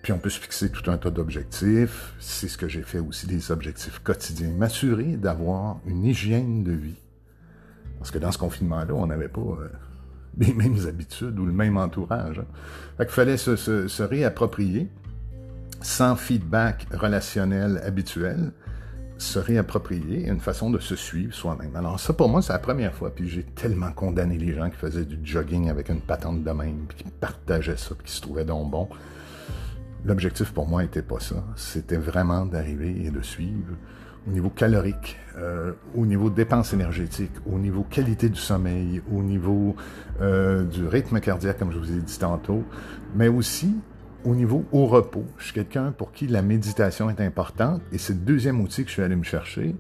Puis 0.02 0.14
on 0.14 0.18
peut 0.18 0.30
se 0.30 0.40
fixer 0.40 0.70
tout 0.72 0.90
un 0.90 0.98
tas 0.98 1.12
d'objectifs. 1.12 2.14
C'est 2.20 2.48
ce 2.48 2.58
que 2.58 2.68
j'ai 2.68 2.82
fait 2.82 3.00
aussi, 3.00 3.28
des 3.28 3.52
objectifs 3.52 4.00
quotidiens. 4.00 4.52
M'assurer 4.52 5.18
d'avoir 5.18 5.80
une 5.86 6.06
hygiène 6.06 6.64
de 6.64 6.72
vie. 6.72 7.00
Parce 8.00 8.10
que 8.10 8.18
dans 8.18 8.32
ce 8.32 8.40
confinement-là, 8.40 8.94
on 8.96 9.06
n'avait 9.06 9.28
pas 9.28 9.42
euh, 9.42 9.70
les 10.38 10.54
mêmes 10.54 10.88
habitudes 10.88 11.38
ou 11.38 11.46
le 11.46 11.54
même 11.54 11.78
entourage. 11.78 12.40
Hein. 12.40 12.48
Fait 12.98 13.06
qu'il 13.06 13.14
fallait 13.14 13.38
se, 13.38 14.02
réapproprier 14.02 14.90
sans 15.82 16.16
feedback 16.16 16.88
relationnel 16.92 17.82
habituel 17.84 18.52
se 19.18 19.38
réapproprier 19.38 20.28
une 20.28 20.40
façon 20.40 20.72
de 20.72 20.80
se 20.80 20.96
suivre 20.96 21.34
soi-même. 21.34 21.76
Alors 21.76 22.00
ça, 22.00 22.12
pour 22.12 22.28
moi, 22.28 22.42
c'est 22.42 22.54
la 22.54 22.60
première 22.60 22.94
fois, 22.94 23.14
puis 23.14 23.30
j'ai 23.30 23.44
tellement 23.44 23.92
condamné 23.92 24.36
les 24.36 24.56
gens 24.56 24.68
qui 24.68 24.78
faisaient 24.78 25.06
du 25.06 25.20
jogging 25.24 25.70
avec 25.70 25.90
une 25.90 26.02
patente 26.02 26.44
de 26.44 26.52
même, 26.52 26.86
puis 26.88 27.04
qui 27.04 27.12
partageaient 27.12 27.78
ça, 27.78 27.94
puis 27.94 28.08
qui 28.08 28.14
se 28.14 28.22
trouvaient 28.22 28.46
donc 28.46 28.72
bon. 28.72 28.90
L'objectif 30.04 30.52
pour 30.52 30.68
moi 30.68 30.82
n'était 30.82 31.02
pas 31.02 31.20
ça. 31.20 31.44
C'était 31.56 31.98
vraiment 31.98 32.46
d'arriver 32.46 33.06
et 33.06 33.12
de 33.12 33.22
suivre 33.22 33.76
au 34.28 34.32
niveau 34.32 34.50
calorique, 34.50 35.18
euh, 35.38 35.74
au 35.96 36.06
niveau 36.06 36.30
dépenses 36.30 36.74
énergétiques, 36.74 37.32
au 37.46 37.58
niveau 37.58 37.84
qualité 37.84 38.30
du 38.30 38.40
sommeil, 38.40 39.02
au 39.12 39.24
niveau 39.24 39.76
euh, 40.22 40.64
du 40.64 40.86
rythme 40.86 41.20
cardiaque, 41.20 41.58
comme 41.58 41.72
je 41.72 41.80
vous 41.80 41.92
ai 41.92 42.02
dit 42.02 42.20
tantôt, 42.20 42.64
mais 43.16 43.28
aussi 43.28 43.76
au 44.24 44.36
niveau 44.36 44.66
au 44.72 44.86
repos, 44.86 45.26
je 45.40 45.46
suis 45.46 45.54
quelqu'un 45.54 45.92
pour 45.92 46.12
qui 46.12 46.28
la 46.28 46.44
méditation 46.44 47.10
est 47.10 47.20
importante 47.22 47.82
et 47.92 47.98
c'est 47.98 48.14
le 48.14 48.20
deuxième 48.20 48.62
outil 48.62 48.84
que 48.84 48.90
je 48.90 48.94
suis 48.94 49.02
allé 49.02 49.16
me 49.16 49.24
chercher. 49.24 49.76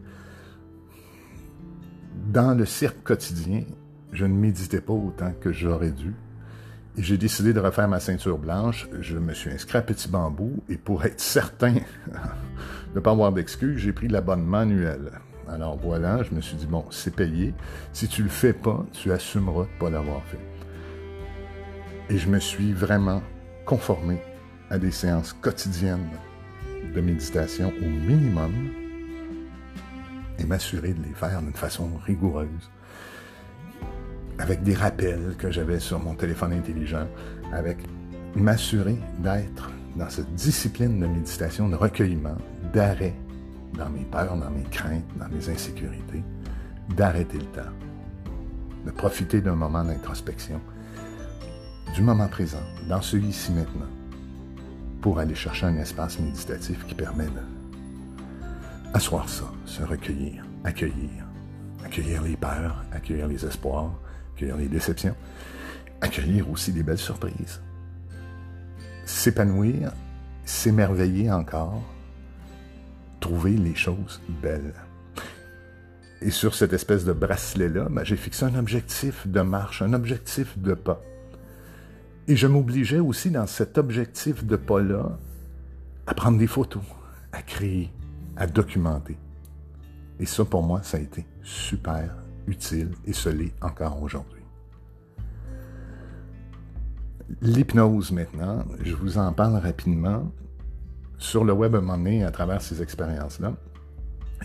Dans 2.31 2.57
le 2.57 2.65
cirque 2.65 3.03
quotidien, 3.03 3.63
je 4.11 4.25
ne 4.25 4.33
méditais 4.33 4.81
pas 4.81 4.93
autant 4.93 5.33
que 5.39 5.51
j'aurais 5.51 5.91
dû. 5.91 6.15
J'ai 6.97 7.17
décidé 7.17 7.53
de 7.53 7.59
refaire 7.59 7.87
ma 7.87 8.01
ceinture 8.01 8.37
blanche. 8.37 8.89
Je 8.99 9.17
me 9.17 9.33
suis 9.33 9.49
inscrit 9.49 9.77
à 9.77 9.81
Petit 9.81 10.09
Bambou 10.09 10.61
et 10.67 10.75
pour 10.75 11.05
être 11.05 11.21
certain 11.21 11.73
de 11.73 11.79
ne 12.95 12.99
pas 12.99 13.11
avoir 13.11 13.31
d'excuses, 13.31 13.77
j'ai 13.77 13.93
pris 13.93 14.09
l'abonnement 14.09 14.59
annuel. 14.59 15.11
Alors 15.47 15.77
voilà, 15.77 16.21
je 16.23 16.33
me 16.35 16.41
suis 16.41 16.57
dit, 16.57 16.65
bon, 16.65 16.85
c'est 16.91 17.15
payé. 17.15 17.53
Si 17.93 18.09
tu 18.09 18.23
le 18.23 18.29
fais 18.29 18.53
pas, 18.53 18.85
tu 18.91 19.11
assumeras 19.11 19.63
de 19.63 19.69
ne 19.69 19.79
pas 19.79 19.89
l'avoir 19.89 20.21
fait. 20.25 20.39
Et 22.09 22.17
je 22.17 22.27
me 22.27 22.39
suis 22.39 22.73
vraiment 22.73 23.21
conformé 23.65 24.21
à 24.69 24.77
des 24.77 24.91
séances 24.91 25.31
quotidiennes 25.31 26.09
de 26.93 26.99
méditation 26.99 27.71
au 27.81 27.85
minimum 27.85 28.51
et 30.39 30.43
m'assurer 30.43 30.93
de 30.93 31.03
les 31.03 31.13
faire 31.13 31.41
d'une 31.41 31.53
façon 31.53 31.89
rigoureuse, 32.05 32.69
avec 34.41 34.63
des 34.63 34.73
rappels 34.73 35.35
que 35.37 35.51
j'avais 35.51 35.79
sur 35.79 35.99
mon 35.99 36.15
téléphone 36.15 36.53
intelligent, 36.53 37.07
avec 37.53 37.77
m'assurer 38.35 38.97
d'être 39.19 39.69
dans 39.95 40.09
cette 40.09 40.33
discipline 40.33 40.99
de 40.99 41.05
méditation, 41.05 41.69
de 41.69 41.75
recueillement, 41.75 42.37
d'arrêt 42.73 43.13
dans 43.77 43.89
mes 43.89 44.03
peurs, 44.05 44.35
dans 44.35 44.49
mes 44.49 44.63
craintes, 44.63 45.05
dans 45.17 45.27
mes 45.29 45.47
insécurités, 45.47 46.23
d'arrêter 46.95 47.37
le 47.37 47.45
temps, 47.45 47.69
de 48.85 48.91
profiter 48.91 49.41
d'un 49.41 49.55
moment 49.55 49.83
d'introspection, 49.83 50.59
du 51.93 52.01
moment 52.01 52.27
présent, 52.27 52.63
dans 52.89 53.01
ce 53.01 53.17
ici 53.17 53.51
maintenant, 53.51 53.89
pour 55.01 55.19
aller 55.19 55.35
chercher 55.35 55.67
un 55.67 55.77
espace 55.77 56.19
méditatif 56.19 56.85
qui 56.87 56.95
permet 56.95 57.27
d'asseoir 58.91 59.29
ça, 59.29 59.45
se 59.65 59.83
recueillir, 59.83 60.43
accueillir, 60.63 61.25
accueillir 61.85 62.23
les 62.23 62.35
peurs, 62.35 62.83
accueillir 62.91 63.27
les 63.27 63.45
espoirs, 63.45 63.91
accueillir 64.41 64.57
les 64.57 64.67
déceptions, 64.67 65.15
accueillir 66.01 66.49
aussi 66.49 66.71
des 66.71 66.83
belles 66.83 66.97
surprises, 66.97 67.61
s'épanouir, 69.05 69.91
s'émerveiller 70.45 71.31
encore, 71.31 71.83
trouver 73.19 73.51
les 73.51 73.75
choses 73.75 74.19
belles. 74.41 74.73
Et 76.21 76.31
sur 76.31 76.55
cette 76.55 76.73
espèce 76.73 77.05
de 77.05 77.13
bracelet-là, 77.13 77.87
ben, 77.89 78.03
j'ai 78.03 78.15
fixé 78.15 78.45
un 78.45 78.55
objectif 78.55 79.27
de 79.27 79.41
marche, 79.41 79.81
un 79.81 79.93
objectif 79.93 80.57
de 80.57 80.73
pas. 80.73 81.01
Et 82.27 82.35
je 82.35 82.47
m'obligeais 82.47 82.99
aussi 82.99 83.29
dans 83.29 83.47
cet 83.47 83.77
objectif 83.77 84.45
de 84.45 84.55
pas-là 84.55 85.17
à 86.07 86.13
prendre 86.13 86.37
des 86.37 86.47
photos, 86.47 86.83
à 87.31 87.41
créer, 87.41 87.91
à 88.37 88.47
documenter. 88.47 89.17
Et 90.19 90.25
ça, 90.25 90.45
pour 90.45 90.63
moi, 90.63 90.81
ça 90.83 90.97
a 90.97 90.99
été 90.99 91.25
super 91.41 92.20
utile 92.47 92.91
et 93.05 93.13
ce 93.13 93.29
l'est 93.29 93.53
encore 93.61 94.01
aujourd'hui. 94.01 94.41
L'hypnose 97.41 98.11
maintenant, 98.11 98.65
je 98.83 98.93
vous 98.93 99.17
en 99.17 99.31
parle 99.31 99.55
rapidement. 99.57 100.31
Sur 101.17 101.43
le 101.45 101.53
web, 101.53 101.75
à 101.75 101.77
un 101.77 101.81
moment 101.81 101.97
donné, 101.97 102.23
à 102.23 102.31
travers 102.31 102.61
ces 102.61 102.81
expériences-là, 102.81 103.53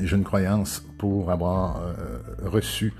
j'ai 0.00 0.16
une 0.16 0.24
croyance 0.24 0.84
pour 0.98 1.30
avoir 1.30 1.80
euh, 1.80 2.18
reçu 2.44 2.92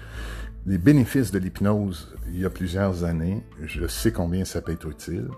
les 0.67 0.79
bénéfices 0.79 1.31
de 1.31 1.39
l'hypnose 1.39 2.15
il 2.29 2.41
y 2.41 2.45
a 2.45 2.51
plusieurs 2.51 3.05
années. 3.05 3.45
Je 3.63 3.87
sais 3.87 4.13
combien 4.13 4.45
ça 4.45 4.61
peut 4.61 4.73
être 4.73 4.89
utile. 4.89 5.29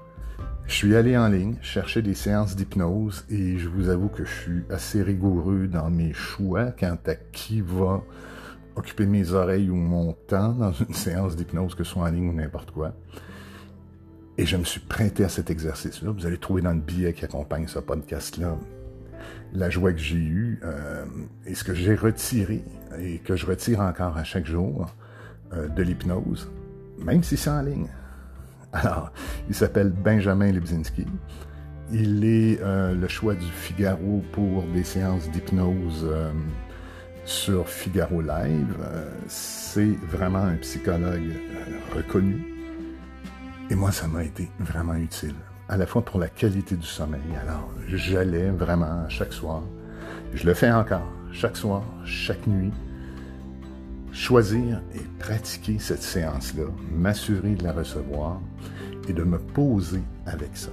Je 0.66 0.74
suis 0.74 0.96
allé 0.96 1.16
en 1.16 1.28
ligne 1.28 1.56
chercher 1.62 2.02
des 2.02 2.14
séances 2.14 2.54
d'hypnose 2.54 3.24
et 3.30 3.58
je 3.58 3.68
vous 3.68 3.88
avoue 3.88 4.08
que 4.08 4.24
je 4.24 4.32
suis 4.32 4.62
assez 4.70 5.02
rigoureux 5.02 5.66
dans 5.66 5.90
mes 5.90 6.12
choix 6.12 6.66
quant 6.66 6.98
à 7.06 7.14
qui 7.14 7.60
va 7.60 8.02
occuper 8.78 9.06
mes 9.06 9.32
oreilles 9.32 9.70
ou 9.70 9.76
mon 9.76 10.12
temps 10.12 10.52
dans 10.52 10.72
une 10.72 10.94
séance 10.94 11.36
d'hypnose, 11.36 11.74
que 11.74 11.84
ce 11.84 11.92
soit 11.92 12.02
en 12.02 12.10
ligne 12.10 12.28
ou 12.28 12.32
n'importe 12.32 12.70
quoi. 12.70 12.94
Et 14.36 14.46
je 14.46 14.56
me 14.56 14.64
suis 14.64 14.80
prêté 14.80 15.24
à 15.24 15.28
cet 15.28 15.50
exercice-là. 15.50 16.12
Vous 16.12 16.24
allez 16.24 16.38
trouver 16.38 16.62
dans 16.62 16.72
le 16.72 16.80
billet 16.80 17.12
qui 17.12 17.24
accompagne 17.24 17.66
ce 17.66 17.80
podcast-là 17.80 18.56
la 19.52 19.70
joie 19.70 19.92
que 19.92 19.98
j'ai 19.98 20.16
eue 20.16 20.60
euh, 20.62 21.04
et 21.46 21.54
ce 21.54 21.64
que 21.64 21.74
j'ai 21.74 21.94
retiré 21.94 22.62
et 23.00 23.18
que 23.18 23.34
je 23.34 23.46
retire 23.46 23.80
encore 23.80 24.16
à 24.16 24.24
chaque 24.24 24.46
jour 24.46 24.86
euh, 25.52 25.68
de 25.68 25.82
l'hypnose, 25.82 26.50
même 26.98 27.22
si 27.22 27.36
c'est 27.36 27.50
en 27.50 27.62
ligne. 27.62 27.88
Alors, 28.72 29.12
il 29.48 29.54
s'appelle 29.54 29.90
Benjamin 29.90 30.52
Lebzinski. 30.52 31.06
Il 31.90 32.24
est 32.24 32.60
euh, 32.60 32.94
le 32.94 33.08
choix 33.08 33.34
du 33.34 33.46
Figaro 33.46 34.22
pour 34.32 34.62
des 34.74 34.84
séances 34.84 35.30
d'hypnose 35.30 36.06
sur 37.28 37.68
Figaro 37.68 38.22
Live. 38.22 38.74
c'est 39.26 39.92
vraiment 40.08 40.38
un 40.38 40.56
psychologue 40.56 41.30
reconnu. 41.94 42.42
Et 43.68 43.74
moi, 43.74 43.92
ça 43.92 44.08
m'a 44.08 44.24
été 44.24 44.48
vraiment 44.58 44.94
utile, 44.94 45.34
à 45.68 45.76
la 45.76 45.86
fois 45.86 46.02
pour 46.02 46.18
la 46.18 46.28
qualité 46.28 46.74
du 46.74 46.86
sommeil. 46.86 47.20
Alors, 47.42 47.70
j'allais 47.86 48.48
vraiment 48.48 49.06
chaque 49.10 49.34
soir. 49.34 49.62
Je 50.32 50.46
le 50.46 50.54
fais 50.54 50.70
encore, 50.70 51.06
chaque 51.30 51.58
soir, 51.58 51.82
chaque 52.06 52.46
nuit 52.46 52.72
choisir 54.10 54.80
et 54.94 55.02
pratiquer 55.18 55.78
cette 55.78 56.02
séance-là, 56.02 56.64
m'assurer 56.90 57.50
de 57.50 57.62
la 57.62 57.72
recevoir 57.72 58.40
et 59.06 59.12
de 59.12 59.22
me 59.22 59.38
poser 59.38 60.02
avec 60.24 60.56
ça, 60.56 60.70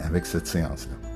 avec 0.00 0.26
cette 0.26 0.48
séance-là. 0.48 1.07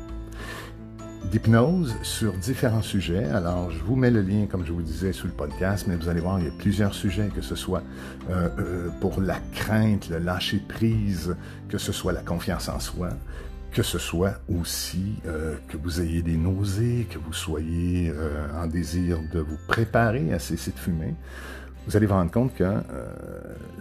D'hypnose 1.31 1.95
sur 2.03 2.33
différents 2.35 2.83
sujets. 2.83 3.25
Alors, 3.25 3.71
je 3.71 3.79
vous 3.83 3.97
mets 3.97 4.11
le 4.11 4.21
lien, 4.21 4.47
comme 4.47 4.67
je 4.67 4.73
vous 4.73 4.83
disais, 4.83 5.13
sous 5.13 5.27
le 5.27 5.33
podcast, 5.33 5.87
mais 5.89 5.97
vous 5.97 6.09
allez 6.09 6.21
voir, 6.21 6.39
il 6.39 6.45
y 6.47 6.49
a 6.49 6.53
plusieurs 6.59 6.95
sujets, 6.95 7.29
que 7.35 7.41
ce 7.41 7.55
soit 7.55 7.83
euh, 8.29 8.49
euh, 8.59 8.89
pour 9.01 9.21
la 9.21 9.39
crainte, 9.55 10.11
le 10.11 10.19
lâcher 10.19 10.61
prise, 10.69 11.37
que 11.69 11.79
ce 11.79 11.93
soit 11.93 12.13
la 12.13 12.23
confiance 12.23 12.69
en 12.69 12.81
soi, 12.81 13.11
que 13.71 13.83
ce 13.83 13.99
soit 13.99 14.35
aussi 14.49 15.15
euh, 15.27 15.55
que 15.69 15.77
vous 15.77 16.01
ayez 16.01 16.23
des 16.23 16.37
nausées, 16.37 17.07
que 17.09 17.19
vous 17.19 17.33
soyez 17.33 18.13
en 18.55 18.67
désir 18.67 19.19
de 19.33 19.39
vous 19.39 19.59
préparer 19.69 20.35
à 20.35 20.39
cesser 20.39 20.73
de 20.73 20.79
fumer, 20.79 21.15
vous 21.87 21.97
allez 21.97 22.07
vous 22.07 22.15
rendre 22.15 22.31
compte 22.31 22.55
que 22.55 22.63
euh, 22.63 22.81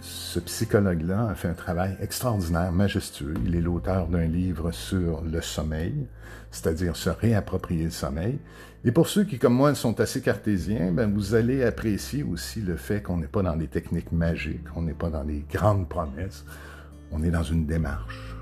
ce 0.00 0.40
psychologue-là 0.40 1.28
a 1.28 1.34
fait 1.34 1.48
un 1.48 1.54
travail 1.54 1.96
extraordinaire, 2.00 2.72
majestueux. 2.72 3.34
Il 3.46 3.54
est 3.54 3.60
l'auteur 3.60 4.08
d'un 4.08 4.24
livre 4.24 4.72
sur 4.72 5.22
le 5.22 5.40
sommeil, 5.40 6.06
c'est-à-dire 6.50 6.96
se 6.96 7.10
réapproprier 7.10 7.84
le 7.84 7.90
sommeil. 7.90 8.38
Et 8.84 8.90
pour 8.90 9.06
ceux 9.06 9.22
qui, 9.22 9.38
comme 9.38 9.54
moi, 9.54 9.74
sont 9.76 10.00
assez 10.00 10.20
cartésiens, 10.20 10.90
ben, 10.90 11.12
vous 11.12 11.34
allez 11.34 11.62
apprécier 11.62 12.24
aussi 12.24 12.60
le 12.60 12.76
fait 12.76 13.02
qu'on 13.02 13.18
n'est 13.18 13.28
pas 13.28 13.42
dans 13.42 13.54
des 13.54 13.68
techniques 13.68 14.10
magiques, 14.10 14.66
on 14.74 14.82
n'est 14.82 14.94
pas 14.94 15.08
dans 15.08 15.24
des 15.24 15.44
grandes 15.48 15.88
promesses, 15.88 16.44
on 17.12 17.22
est 17.22 17.30
dans 17.30 17.44
une 17.44 17.66
démarche 17.66 18.34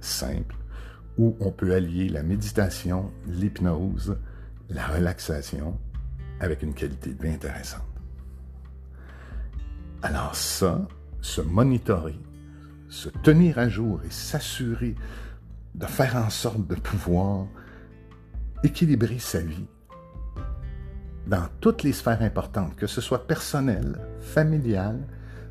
simple, 0.00 0.54
où 1.18 1.36
on 1.40 1.50
peut 1.50 1.74
allier 1.74 2.08
la 2.08 2.22
méditation, 2.22 3.10
l'hypnose, 3.26 4.16
la 4.70 4.86
relaxation 4.86 5.76
avec 6.38 6.62
une 6.62 6.74
qualité 6.74 7.10
de 7.10 7.20
vie 7.20 7.34
intéressante. 7.34 7.93
Alors 10.04 10.36
ça, 10.36 10.86
se 11.22 11.40
monitorer, 11.40 12.20
se 12.90 13.08
tenir 13.08 13.58
à 13.58 13.70
jour 13.70 14.02
et 14.04 14.10
s'assurer 14.10 14.94
de 15.74 15.86
faire 15.86 16.16
en 16.16 16.28
sorte 16.28 16.66
de 16.66 16.74
pouvoir 16.74 17.46
équilibrer 18.62 19.18
sa 19.18 19.40
vie 19.40 19.64
dans 21.26 21.48
toutes 21.58 21.84
les 21.84 21.94
sphères 21.94 22.20
importantes, 22.20 22.76
que 22.76 22.86
ce 22.86 23.00
soit 23.00 23.26
personnelle, 23.26 23.98
familiale, 24.20 25.00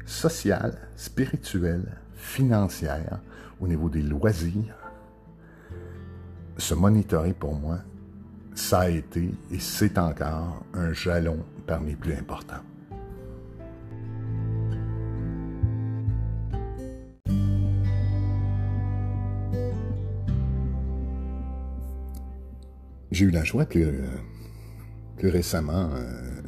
sociale, 0.06 0.78
spirituelle, 0.96 1.98
financière, 2.14 3.22
au 3.60 3.68
niveau 3.68 3.90
des 3.90 4.04
loisirs, 4.04 4.76
se 6.58 6.76
monitorer 6.76 7.34
pour 7.34 7.56
moi, 7.56 7.80
ça 8.54 8.82
a 8.82 8.90
été 8.90 9.34
et 9.50 9.60
c'est 9.60 9.98
encore 9.98 10.64
un 10.76 10.94
jalon 10.94 11.44
parmi 11.66 11.90
les 11.90 11.96
plus 11.96 12.14
importants. 12.14 12.62
J'ai 23.14 23.26
eu 23.26 23.30
la 23.30 23.44
joie 23.44 23.68
plus, 23.68 23.84
euh, 23.84 24.08
plus 25.18 25.30
récemment, 25.30 25.92
euh, 25.94 26.42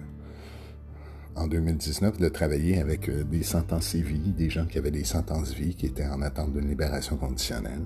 en 1.35 1.45
2019, 1.45 2.17
de 2.17 2.27
travailler 2.27 2.81
avec 2.81 3.07
euh, 3.07 3.23
des 3.23 3.43
sentences 3.43 3.93
vie, 3.93 4.33
des 4.35 4.49
gens 4.49 4.65
qui 4.65 4.79
avaient 4.79 4.89
des 4.89 5.03
sentences 5.03 5.53
vie, 5.53 5.75
qui 5.75 5.85
étaient 5.85 6.07
en 6.07 6.23
attente 6.23 6.53
d'une 6.53 6.67
libération 6.67 7.17
conditionnelle, 7.17 7.83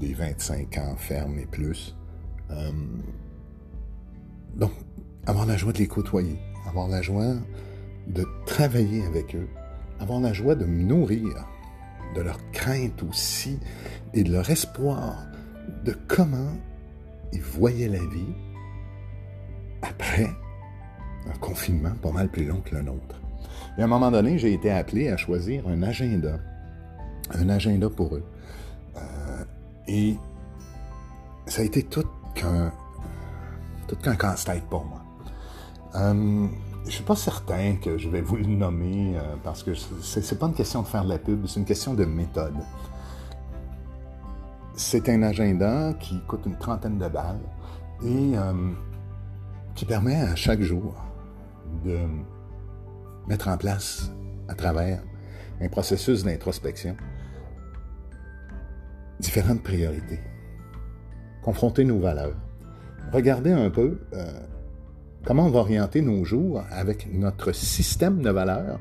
des 0.00 0.14
25 0.14 0.78
ans 0.78 0.96
ferme 0.96 1.38
et 1.38 1.46
plus. 1.46 1.94
donc, 4.56 4.72
avoir 5.24 5.46
la 5.46 5.56
joie 5.56 5.72
de 5.72 5.78
les 5.78 5.86
côtoyer, 5.86 6.40
avoir 6.66 6.88
la 6.88 7.02
joie 7.02 7.36
de 8.08 8.26
travailler 8.46 9.04
avec 9.04 9.36
eux, 9.36 9.46
avoir 10.00 10.18
la 10.18 10.32
joie 10.32 10.56
de 10.56 10.64
me 10.64 10.82
nourrir 10.82 11.46
de 12.16 12.20
leur 12.20 12.38
crainte 12.50 13.00
aussi 13.04 13.60
et 14.12 14.24
de 14.24 14.32
leur 14.32 14.50
espoir 14.50 15.24
de 15.84 15.96
comment 16.08 16.50
ils 17.32 17.42
voyaient 17.42 17.88
la 17.88 17.98
vie 17.98 18.34
après 19.82 20.28
un 21.28 21.38
confinement 21.40 21.94
pas 22.02 22.12
mal 22.12 22.28
plus 22.28 22.44
long 22.44 22.60
que 22.60 22.74
le 22.74 22.82
nôtre. 22.82 23.20
Et 23.78 23.82
à 23.82 23.84
un 23.84 23.88
moment 23.88 24.10
donné, 24.10 24.38
j'ai 24.38 24.54
été 24.54 24.70
appelé 24.70 25.08
à 25.08 25.16
choisir 25.16 25.66
un 25.68 25.82
agenda, 25.82 26.38
un 27.34 27.48
agenda 27.48 27.90
pour 27.90 28.16
eux. 28.16 28.24
Euh, 28.96 29.44
et 29.88 30.16
ça 31.46 31.62
a 31.62 31.64
été 31.64 31.82
tout 31.82 32.06
qu'un 32.34 32.72
tout 33.86 33.96
qu'un 33.96 34.16
casse-tête 34.16 34.64
pour 34.64 34.84
moi. 34.84 35.02
Euh, 35.94 36.46
je 36.86 36.90
suis 36.90 37.04
pas 37.04 37.16
certain 37.16 37.76
que 37.76 37.98
je 37.98 38.08
vais 38.08 38.20
vous 38.20 38.36
le 38.36 38.46
nommer 38.46 39.16
euh, 39.16 39.36
parce 39.42 39.62
que 39.62 39.72
c'est 39.74 40.38
pas 40.38 40.46
une 40.46 40.54
question 40.54 40.82
de 40.82 40.86
faire 40.86 41.04
de 41.04 41.08
la 41.08 41.18
pub, 41.18 41.46
c'est 41.46 41.60
une 41.60 41.66
question 41.66 41.94
de 41.94 42.04
méthode. 42.04 42.56
C'est 44.78 45.08
un 45.08 45.22
agenda 45.22 45.94
qui 45.98 46.20
coûte 46.26 46.44
une 46.44 46.58
trentaine 46.58 46.98
de 46.98 47.08
balles 47.08 47.40
et 48.04 48.36
euh, 48.36 48.52
qui 49.74 49.86
permet 49.86 50.16
à 50.16 50.36
chaque 50.36 50.60
jour 50.60 50.94
de 51.82 51.98
mettre 53.26 53.48
en 53.48 53.56
place 53.56 54.12
à 54.48 54.54
travers 54.54 55.02
un 55.62 55.68
processus 55.70 56.24
d'introspection 56.24 56.94
différentes 59.18 59.62
priorités. 59.62 60.20
Confronter 61.42 61.84
nos 61.84 61.98
valeurs. 61.98 62.36
Regarder 63.12 63.52
un 63.52 63.70
peu 63.70 63.98
euh, 64.12 64.40
comment 65.24 65.46
on 65.46 65.50
va 65.50 65.60
orienter 65.60 66.02
nos 66.02 66.22
jours 66.22 66.62
avec 66.70 67.08
notre 67.14 67.52
système 67.52 68.20
de 68.20 68.28
valeurs, 68.28 68.78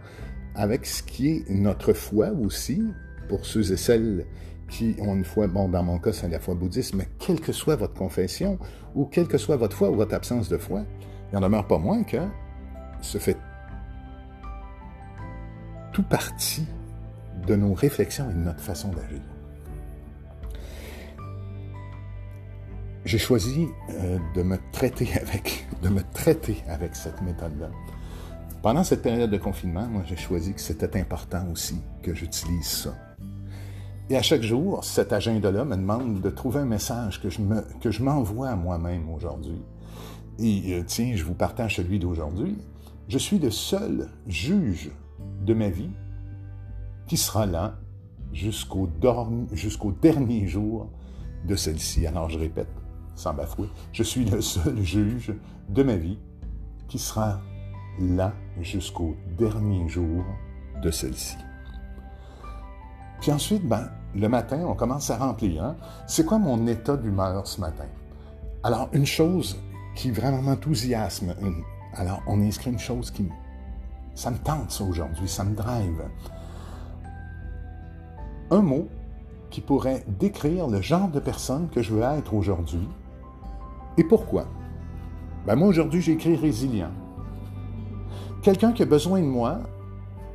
avec 0.55 0.85
ce 0.85 1.01
qui 1.03 1.29
est 1.29 1.49
notre 1.49 1.93
foi 1.93 2.31
aussi, 2.31 2.83
pour 3.29 3.45
ceux 3.45 3.71
et 3.71 3.77
celles 3.77 4.25
qui 4.69 4.95
ont 4.99 5.15
une 5.15 5.25
foi, 5.25 5.47
bon, 5.47 5.69
dans 5.69 5.83
mon 5.83 5.99
cas, 5.99 6.11
c'est 6.11 6.27
la 6.27 6.39
foi 6.39 6.55
bouddhiste, 6.55 6.95
mais 6.95 7.07
quelle 7.19 7.39
que 7.39 7.51
soit 7.51 7.75
votre 7.75 7.93
confession, 7.93 8.57
ou 8.95 9.05
quelle 9.05 9.27
que 9.27 9.37
soit 9.37 9.57
votre 9.57 9.75
foi 9.75 9.89
ou 9.89 9.95
votre 9.95 10.15
absence 10.15 10.49
de 10.49 10.57
foi, 10.57 10.83
il 11.31 11.35
n'en 11.35 11.41
demeure 11.41 11.67
pas 11.67 11.77
moins 11.77 12.03
que 12.03 12.17
ce 13.01 13.17
fait 13.17 13.37
tout 15.91 16.03
partie 16.03 16.65
de 17.47 17.55
nos 17.55 17.73
réflexions 17.73 18.29
et 18.29 18.33
de 18.33 18.39
notre 18.39 18.61
façon 18.61 18.89
d'agir. 18.89 19.21
J'ai 23.05 23.19
choisi 23.19 23.67
euh, 23.91 24.17
de 24.33 24.41
me 24.41 24.57
traiter 24.71 25.07
avec, 25.21 25.67
de 25.83 25.89
me 25.89 26.01
traiter 26.13 26.63
avec 26.67 26.95
cette 26.95 27.21
méthode-là. 27.21 27.69
Pendant 28.63 28.83
cette 28.83 29.03
période 29.03 29.29
de 29.29 29.37
confinement, 29.37 29.85
moi, 29.85 30.01
j'ai 30.07 30.17
choisi 30.17 30.53
que 30.53 30.59
c'était 30.59 30.99
important 30.99 31.47
aussi 31.51 31.79
que 32.01 32.15
j'utilise 32.15 32.65
ça. 32.65 33.04
Et 34.09 34.15
à 34.15 34.21
chaque 34.21 34.43
jour, 34.43 34.83
cet 34.83 35.13
agenda-là 35.13 35.65
me 35.65 35.75
demande 35.75 36.21
de 36.21 36.29
trouver 36.29 36.59
un 36.59 36.65
message 36.65 37.19
que 37.21 37.29
je, 37.29 38.03
m'envoie 38.03 38.49
à 38.49 38.55
moi-même 38.55 39.09
aujourd'hui. 39.09 39.63
Et 40.37 40.75
euh, 40.75 40.83
tiens, 40.85 41.13
je 41.15 41.23
vous 41.23 41.33
partage 41.33 41.77
celui 41.77 41.97
d'aujourd'hui. 41.97 42.55
Je 43.07 43.17
suis 43.17 43.39
le 43.39 43.49
seul 43.49 44.09
juge 44.27 44.91
de 45.43 45.53
ma 45.55 45.69
vie 45.69 45.89
qui 47.07 47.17
sera 47.17 47.47
là 47.47 47.79
jusqu'au, 48.31 48.87
jusqu'au 49.53 49.91
dernier 49.91 50.45
jour 50.45 50.87
de 51.47 51.55
celle-ci. 51.55 52.05
Alors 52.05 52.29
je 52.29 52.37
répète, 52.37 52.69
sans 53.15 53.33
bafouer, 53.33 53.69
je 53.91 54.03
suis 54.03 54.25
le 54.25 54.41
seul 54.41 54.83
juge 54.83 55.33
de 55.69 55.81
ma 55.81 55.95
vie 55.95 56.19
qui 56.87 56.99
sera 56.99 57.41
là 57.99 58.33
jusqu'au 58.61 59.15
dernier 59.37 59.87
jour 59.89 60.23
de 60.83 60.91
celle-ci. 60.91 61.37
Puis 63.25 63.31
ensuite, 63.31 63.67
ben, 63.67 63.89
le 64.13 64.29
matin, 64.29 64.59
on 64.67 64.75
commence 64.75 65.09
à 65.09 65.17
remplir. 65.17 65.63
Hein? 65.63 65.77
C'est 66.05 66.27
quoi 66.27 66.37
mon 66.37 66.67
état 66.67 66.95
d'humeur 66.95 67.47
ce 67.47 67.59
matin? 67.59 67.87
Alors, 68.61 68.87
une 68.93 69.07
chose 69.07 69.59
qui 69.95 70.11
vraiment 70.11 70.43
m'enthousiasme, 70.43 71.33
alors 71.95 72.21
on 72.27 72.39
inscrit 72.39 72.69
une 72.69 72.77
chose 72.77 73.09
qui... 73.09 73.27
Ça 74.13 74.29
me 74.29 74.37
tente, 74.37 74.69
ça, 74.69 74.83
aujourd'hui, 74.83 75.27
ça 75.27 75.43
me 75.43 75.55
drive. 75.55 76.03
Un 78.51 78.61
mot 78.61 78.87
qui 79.49 79.59
pourrait 79.59 80.05
décrire 80.07 80.67
le 80.67 80.81
genre 80.81 81.09
de 81.09 81.19
personne 81.19 81.67
que 81.69 81.81
je 81.81 81.95
veux 81.95 82.03
être 82.03 82.31
aujourd'hui. 82.31 82.87
Et 83.97 84.03
pourquoi? 84.03 84.45
Ben 85.47 85.55
moi, 85.55 85.69
aujourd'hui, 85.69 85.99
j'ai 85.99 86.11
écrit 86.11 86.35
résilient. 86.35 86.91
Quelqu'un 88.43 88.71
qui 88.71 88.83
a 88.83 88.85
besoin 88.85 89.19
de 89.19 89.25
moi 89.25 89.61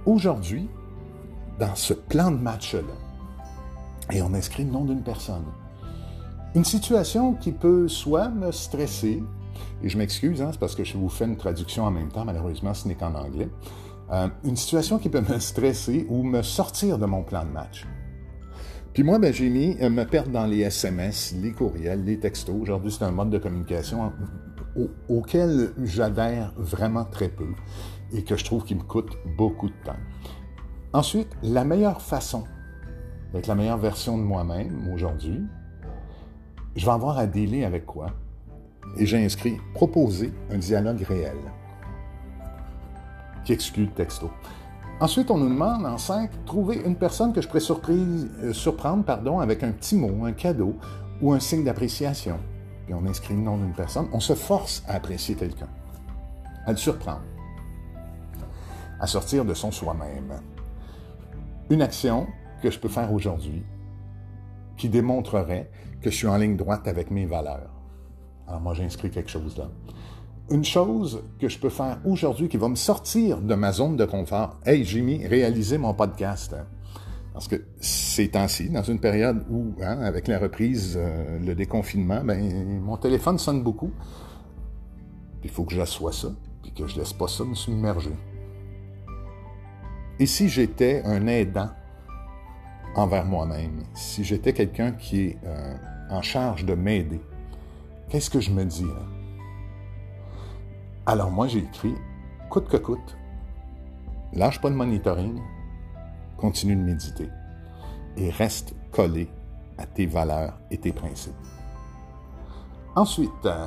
aujourd'hui 0.06 0.68
dans 1.60 1.74
ce 1.74 1.92
plan 1.92 2.30
de 2.30 2.38
match-là. 2.38 2.80
Et 4.10 4.22
on 4.22 4.34
inscrit 4.34 4.64
le 4.64 4.70
nom 4.70 4.84
d'une 4.84 5.02
personne. 5.02 5.44
Une 6.54 6.64
situation 6.64 7.34
qui 7.34 7.52
peut 7.52 7.86
soit 7.86 8.28
me 8.28 8.50
stresser, 8.50 9.22
et 9.84 9.88
je 9.88 9.96
m'excuse, 9.96 10.42
hein, 10.42 10.48
c'est 10.50 10.58
parce 10.58 10.74
que 10.74 10.82
je 10.82 10.96
vous 10.96 11.08
fais 11.08 11.26
une 11.26 11.36
traduction 11.36 11.84
en 11.84 11.90
même 11.92 12.08
temps, 12.08 12.24
malheureusement 12.24 12.74
ce 12.74 12.88
n'est 12.88 12.96
qu'en 12.96 13.14
anglais, 13.14 13.48
euh, 14.10 14.26
une 14.42 14.56
situation 14.56 14.98
qui 14.98 15.08
peut 15.08 15.20
me 15.20 15.38
stresser 15.38 16.06
ou 16.08 16.24
me 16.24 16.42
sortir 16.42 16.98
de 16.98 17.06
mon 17.06 17.22
plan 17.22 17.44
de 17.44 17.50
match. 17.50 17.86
Puis 18.92 19.04
moi, 19.04 19.20
ben, 19.20 19.32
j'ai 19.32 19.48
mis 19.48 19.76
euh, 19.80 19.90
me 19.90 20.04
perdre 20.04 20.30
dans 20.30 20.46
les 20.46 20.60
SMS, 20.60 21.32
les 21.40 21.52
courriels, 21.52 22.04
les 22.04 22.18
textos. 22.18 22.56
Aujourd'hui, 22.60 22.90
c'est 22.90 23.04
un 23.04 23.12
mode 23.12 23.30
de 23.30 23.38
communication 23.38 24.12
auquel 25.08 25.72
j'adhère 25.82 26.52
vraiment 26.56 27.04
très 27.04 27.28
peu 27.28 27.48
et 28.12 28.24
que 28.24 28.36
je 28.36 28.44
trouve 28.44 28.64
qui 28.64 28.74
me 28.74 28.82
coûte 28.82 29.16
beaucoup 29.36 29.68
de 29.68 29.74
temps. 29.84 29.96
Ensuite, 30.92 31.28
la 31.44 31.64
meilleure 31.64 32.02
façon 32.02 32.44
d'être 33.32 33.46
la 33.46 33.54
meilleure 33.54 33.78
version 33.78 34.18
de 34.18 34.22
moi-même 34.22 34.90
aujourd'hui, 34.92 35.46
je 36.74 36.84
vais 36.84 36.90
avoir 36.90 37.16
à 37.16 37.26
dealer 37.26 37.64
avec 37.64 37.86
quoi? 37.86 38.08
Et 38.96 39.06
j'ai 39.06 39.24
inscrit 39.24 39.58
proposer 39.72 40.32
un 40.50 40.58
dialogue 40.58 41.00
réel 41.02 41.36
qui 43.44 43.52
exclut 43.52 43.84
le 43.84 43.92
texto. 43.92 44.30
Ensuite, 45.00 45.30
on 45.30 45.38
nous 45.38 45.48
demande 45.48 45.86
en 45.86 45.96
5, 45.96 46.44
trouver 46.44 46.82
une 46.84 46.96
personne 46.96 47.32
que 47.32 47.40
je 47.40 47.46
pourrais 47.46 47.62
euh, 47.92 48.52
surprendre 48.52 49.04
pardon, 49.04 49.38
avec 49.38 49.62
un 49.62 49.70
petit 49.70 49.94
mot, 49.94 50.26
un 50.26 50.32
cadeau 50.32 50.74
ou 51.22 51.32
un 51.32 51.38
signe 51.38 51.62
d'appréciation. 51.62 52.38
Puis 52.84 52.94
on 52.94 53.06
inscrit 53.06 53.34
le 53.34 53.40
nom 53.40 53.56
d'une 53.56 53.72
personne. 53.72 54.08
On 54.12 54.20
se 54.20 54.34
force 54.34 54.82
à 54.88 54.94
apprécier 54.94 55.36
quelqu'un, 55.36 55.68
à 56.66 56.72
le 56.72 56.76
surprendre, 56.76 57.22
à 58.98 59.06
sortir 59.06 59.44
de 59.44 59.54
son 59.54 59.70
soi-même 59.70 60.40
une 61.70 61.82
action 61.82 62.26
que 62.62 62.70
je 62.70 62.78
peux 62.78 62.88
faire 62.88 63.12
aujourd'hui 63.12 63.62
qui 64.76 64.88
démontrerait 64.88 65.70
que 66.02 66.10
je 66.10 66.16
suis 66.16 66.26
en 66.26 66.36
ligne 66.36 66.56
droite 66.56 66.88
avec 66.88 67.10
mes 67.10 67.26
valeurs. 67.26 67.70
Alors 68.48 68.60
moi, 68.60 68.74
j'inscris 68.74 69.10
quelque 69.10 69.30
chose 69.30 69.56
là. 69.56 69.70
Une 70.50 70.64
chose 70.64 71.22
que 71.38 71.48
je 71.48 71.58
peux 71.58 71.68
faire 71.68 72.00
aujourd'hui 72.04 72.48
qui 72.48 72.56
va 72.56 72.68
me 72.68 72.74
sortir 72.74 73.40
de 73.40 73.54
ma 73.54 73.70
zone 73.70 73.96
de 73.96 74.04
confort. 74.04 74.58
Hey, 74.66 74.84
Jimmy, 74.84 75.24
réaliser 75.24 75.78
mon 75.78 75.94
podcast. 75.94 76.56
Parce 77.32 77.46
que 77.46 77.62
ces 77.78 78.28
temps-ci, 78.28 78.68
dans 78.70 78.82
une 78.82 78.98
période 78.98 79.44
où, 79.48 79.74
hein, 79.80 80.00
avec 80.00 80.26
la 80.26 80.40
reprise, 80.40 80.98
euh, 81.00 81.38
le 81.38 81.54
déconfinement, 81.54 82.24
ben, 82.24 82.80
mon 82.80 82.96
téléphone 82.96 83.38
sonne 83.38 83.62
beaucoup. 83.62 83.92
Il 85.44 85.50
faut 85.50 85.62
que 85.62 85.74
j'assoie 85.74 86.12
ça, 86.12 86.28
puis 86.62 86.72
que 86.72 86.88
je 86.88 86.98
laisse 86.98 87.12
pas 87.12 87.28
ça 87.28 87.44
me 87.44 87.54
submerger. 87.54 88.16
Et 90.20 90.26
si 90.26 90.50
j'étais 90.50 91.02
un 91.06 91.26
aidant 91.26 91.70
envers 92.94 93.24
moi-même, 93.24 93.84
si 93.94 94.22
j'étais 94.22 94.52
quelqu'un 94.52 94.92
qui 94.92 95.22
est 95.22 95.38
euh, 95.46 95.74
en 96.10 96.20
charge 96.20 96.66
de 96.66 96.74
m'aider, 96.74 97.22
qu'est-ce 98.10 98.28
que 98.28 98.38
je 98.38 98.50
me 98.50 98.66
dis 98.66 98.84
Alors 101.06 101.30
moi, 101.30 101.48
j'ai 101.48 101.60
écrit, 101.60 101.94
coûte 102.50 102.68
que 102.68 102.76
coûte, 102.76 103.16
lâche 104.34 104.60
pas 104.60 104.68
de 104.68 104.74
monitoring, 104.74 105.40
continue 106.36 106.76
de 106.76 106.82
méditer 106.82 107.30
et 108.18 108.28
reste 108.28 108.74
collé 108.92 109.26
à 109.78 109.86
tes 109.86 110.04
valeurs 110.04 110.58
et 110.70 110.76
tes 110.76 110.92
principes. 110.92 111.32
Ensuite, 112.94 113.30
euh, 113.46 113.64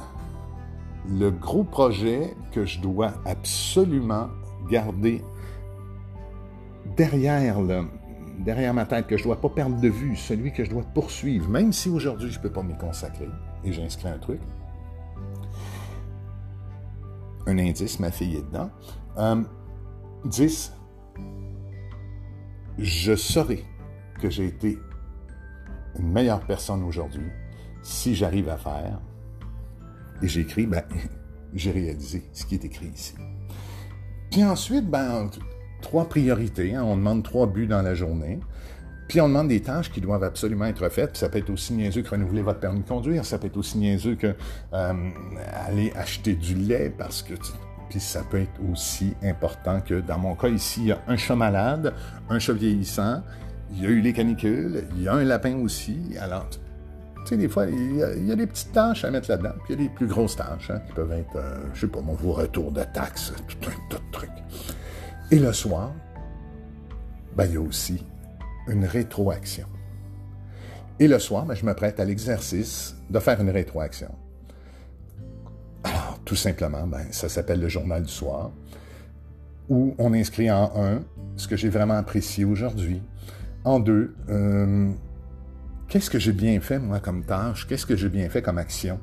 le 1.10 1.32
gros 1.32 1.64
projet 1.64 2.36
que 2.52 2.64
je 2.64 2.80
dois 2.80 3.14
absolument 3.26 4.28
garder 4.70 5.24
derrière, 6.96 7.58
derrière 8.40 8.74
ma 8.74 8.86
tête, 8.86 9.08
que 9.08 9.18
je 9.18 9.24
ne 9.24 9.28
dois 9.28 9.42
pas 9.42 9.50
perdre 9.50 9.80
de 9.80 9.88
vue, 9.88 10.16
celui 10.16 10.52
que 10.52 10.64
je 10.64 10.70
dois 10.70 10.84
poursuivre, 10.84 11.50
même 11.50 11.74
si 11.74 11.90
aujourd'hui 11.90 12.30
je 12.32 12.38
ne 12.38 12.44
peux 12.44 12.52
pas 12.52 12.64
m'y 12.64 12.78
consacrer, 12.78 13.30
et 13.64 13.72
j'inscris 13.72 14.10
un 14.10 14.18
truc. 14.18 14.40
Un 17.46 17.58
indice, 17.58 18.00
ma 18.00 18.12
fille 18.12 18.38
est 18.38 18.46
dedans. 18.46 18.70
10. 20.26 20.74
Euh, 20.74 21.24
je 22.78 23.16
saurai 23.16 23.64
que 24.20 24.30
j'ai 24.30 24.48
été 24.48 24.80
une 26.00 26.12
meilleure 26.12 26.46
personne 26.46 26.84
aujourd'hui 26.84 27.28
si 27.84 28.16
j'arrive 28.16 28.50
à 28.50 28.58
faire. 28.58 29.00
Et 30.22 30.28
j'écris, 30.28 30.66
ben, 30.66 30.84
j'ai 31.54 31.72
réalisé 31.72 32.24
ce 32.32 32.46
qui 32.46 32.56
est 32.56 32.66
écrit 32.66 32.88
ici. 32.88 33.14
Puis 34.32 34.44
ensuite, 34.44 34.90
ben, 34.90 35.30
trois 35.84 36.10
priorités. 36.10 36.74
Hein. 36.74 36.84
On 36.84 36.96
demande 36.96 37.24
trois 37.24 37.46
buts 37.46 37.68
dans 37.68 37.84
la 37.84 37.94
journée. 37.94 38.40
Puis 39.08 39.22
on 39.22 39.28
demande 39.28 39.50
des 39.50 39.62
tâches 39.62 39.92
qui 39.92 40.02
doivent 40.02 40.24
absolument 40.24 40.66
être 40.66 40.90
faites. 40.90 41.12
Puis 41.12 41.20
ça 41.20 41.30
peut 41.30 41.38
être 41.38 41.52
aussi 41.52 41.74
niaiseux 41.74 42.02
que 42.02 42.10
renouveler 42.10 42.42
votre 42.42 42.60
permis 42.60 42.80
de 42.80 42.88
conduire. 42.88 43.24
Ça 43.26 43.38
peut 43.38 43.48
être 43.48 43.58
aussi 43.58 43.78
niaiseux 43.78 44.16
que 44.16 44.34
euh, 44.74 44.94
aller 45.68 45.94
acheter 45.96 46.34
du 46.34 46.56
lait 46.56 46.92
parce 46.98 47.22
que... 47.22 47.36
Puis 47.90 48.00
ça 48.00 48.24
peut 48.24 48.40
être 48.40 48.60
aussi 48.72 49.14
important 49.22 49.80
que, 49.82 50.02
dans 50.02 50.18
mon 50.18 50.34
cas 50.34 50.48
ici, 50.48 50.80
il 50.82 50.88
y 50.88 50.92
a 50.92 51.00
un 51.08 51.16
chat 51.16 51.36
malade, 51.36 51.94
un 52.28 52.40
chat 52.40 52.54
vieillissant, 52.54 53.22
il 53.72 53.84
y 53.84 53.86
a 53.86 53.90
eu 53.90 54.02
les 54.02 54.14
canicules, 54.14 54.86
il 54.96 55.04
y 55.04 55.08
a 55.08 55.14
un 55.14 55.24
lapin 55.24 55.58
aussi. 55.58 56.00
Alors, 56.20 56.50
tu 56.50 56.60
sais, 57.26 57.38
des 57.38 57.48
fois, 57.48 57.68
il 57.68 57.98
y, 57.98 58.32
a, 58.32 58.36
des 58.36 58.48
petites 58.48 58.74
tâches 58.74 59.06
à 59.06 59.12
mettre 59.12 59.30
là-dedans, 59.30 59.54
puis 59.64 59.76
il 59.76 59.80
y 59.80 59.86
a 59.86 59.88
des 59.88 59.94
plus 59.94 60.08
grosses 60.08 60.36
tâches 60.36 60.72
hein, 60.72 60.82
qui 60.88 60.94
peuvent 60.94 61.12
être, 61.12 61.36
euh, 61.36 61.60
je 61.74 61.82
sais 61.82 61.88
pas, 61.88 62.02
mon 62.02 62.14
retour 62.16 62.72
de 62.72 62.84
taxes, 62.84 63.32
tout 63.48 63.70
un 63.70 63.90
tas 63.90 63.98
de 63.98 64.12
trucs. 64.12 64.30
Et 65.34 65.40
le 65.40 65.52
soir, 65.52 65.92
ben, 67.36 67.46
il 67.46 67.54
y 67.54 67.58
a 67.58 67.60
aussi 67.60 68.06
une 68.68 68.86
rétroaction. 68.86 69.66
Et 71.00 71.08
le 71.08 71.18
soir, 71.18 71.48
ben, 71.48 71.56
je 71.56 71.66
me 71.66 71.74
prête 71.74 72.00
à 72.00 72.06
l'exercice 72.06 72.96
de 73.10 73.18
faire 73.18 73.42
une 73.42 73.50
rétroaction. 73.50 74.14
Alors, 75.84 76.20
tout 76.24 76.36
simplement, 76.36 76.86
ben, 76.86 77.08
ça 77.10 77.30
s'appelle 77.30 77.60
le 77.60 77.68
journal 77.68 78.04
du 78.04 78.12
soir, 78.12 78.52
où 79.70 79.96
on 79.98 80.14
inscrit 80.14 80.52
en 80.52 80.72
un 80.76 81.02
ce 81.36 81.48
que 81.48 81.58
j'ai 81.58 81.70
vraiment 81.70 81.96
apprécié 81.96 82.46
aujourd'hui, 82.46 83.02
en 83.64 83.80
deux, 83.80 84.14
euh, 84.30 84.92
qu'est-ce 85.88 86.12
que 86.12 86.20
j'ai 86.20 86.34
bien 86.34 86.60
fait, 86.60 86.78
moi, 86.78 87.00
comme 87.00 87.26
tâche? 87.26 87.66
Qu'est-ce 87.68 87.88
que 87.88 87.96
j'ai 87.96 88.10
bien 88.10 88.30
fait 88.30 88.44
comme 88.44 88.60
action? 88.60 89.00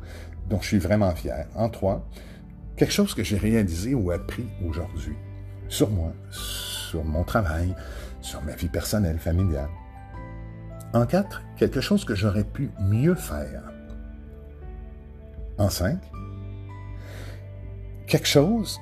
Dont 0.49 0.61
je 0.61 0.66
suis 0.69 0.79
vraiment 0.79 1.11
fier? 1.11 1.49
En 1.57 1.69
trois, 1.71 2.09
quelque 2.77 2.93
chose 2.93 3.14
que 3.14 3.25
j'ai 3.25 3.37
réalisé 3.37 3.97
ou 3.97 4.12
appris 4.12 4.47
aujourd'hui 4.64 5.16
sur 5.70 5.88
moi, 5.88 6.12
sur 6.30 7.04
mon 7.04 7.24
travail, 7.24 7.74
sur 8.20 8.42
ma 8.42 8.54
vie 8.54 8.68
personnelle, 8.68 9.18
familiale. 9.18 9.70
En 10.92 11.06
quatre, 11.06 11.42
quelque 11.56 11.80
chose 11.80 12.04
que 12.04 12.14
j'aurais 12.14 12.44
pu 12.44 12.70
mieux 12.80 13.14
faire. 13.14 13.62
En 15.56 15.70
cinq, 15.70 15.98
quelque 18.06 18.26
chose 18.26 18.78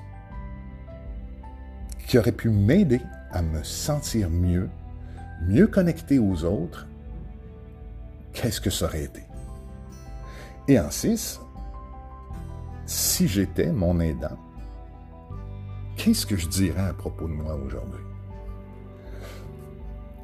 qui 2.07 2.19
aurait 2.19 2.33
pu 2.33 2.49
m'aider 2.49 3.03
à 3.33 3.43
me 3.43 3.63
sentir 3.63 4.31
mieux, 4.31 4.71
mieux 5.43 5.67
connecté 5.67 6.19
aux 6.19 6.45
autres. 6.45 6.87
Qu'est-ce 8.33 8.61
que 8.63 8.71
ça 8.71 8.87
aurait 8.87 9.05
été? 9.05 9.23
Et 10.69 10.81
en 10.81 10.91
six, 10.91 11.39
si 12.87 13.29
j'étais 13.29 13.71
mon 13.71 14.01
aidant, 14.01 14.39
qu'est-ce 15.99 16.25
que 16.25 16.37
je 16.37 16.47
dirais 16.47 16.89
à 16.89 16.95
propos 16.95 17.27
de 17.27 17.33
moi 17.33 17.55
aujourd'hui? 17.55 18.01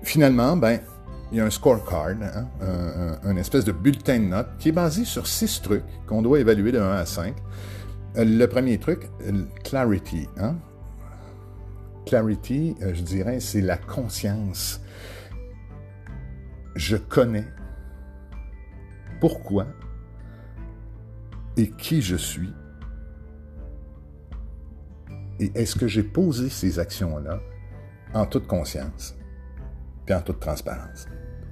Finalement, 0.03 0.57
ben, 0.57 0.81
il 1.33 1.39
y 1.39 1.41
a 1.41 1.45
un 1.45 1.51
scorecard, 1.51 2.11
hein, 2.23 2.47
un, 3.25 3.37
espèce 3.37 3.65
de 3.65 3.73
bulletin 3.73 4.21
de 4.21 4.27
notes 4.27 4.51
qui 4.59 4.69
est 4.69 4.73
basé 4.73 5.05
sur 5.05 5.27
six 5.27 5.61
trucs 5.61 5.85
qu'on 6.07 6.23
doit 6.23 6.41
évaluer 6.41 6.73
de 6.73 6.79
1 6.79 6.91
à 6.93 7.05
5. 7.05 7.35
Euh, 8.17 8.25
le 8.25 8.47
premier 8.47 8.79
truc, 8.79 9.09
clarity. 9.65 10.29
Hein? 10.39 10.57
Clarity, 12.07 12.77
euh, 12.83 12.95
je 12.95 13.03
dirais, 13.03 13.41
c'est 13.41 13.63
la 13.63 13.77
conscience. 13.77 14.81
Je 16.77 16.97
connais 16.97 17.47
pourquoi 19.21 19.67
et 21.57 21.71
qui 21.71 22.03
je 22.03 22.17
suis 22.17 22.53
et 25.41 25.51
est-ce 25.55 25.77
que 25.77 25.89
j'ai 25.89 26.03
posé 26.03 26.49
ces 26.49 26.79
actions-là 26.79 27.41
en 28.13 28.27
toute 28.27 28.47
conscience, 28.47 29.17
puis 30.07 30.15
en 30.15 30.21
toute 30.21 30.41
transparence? 30.41 31.07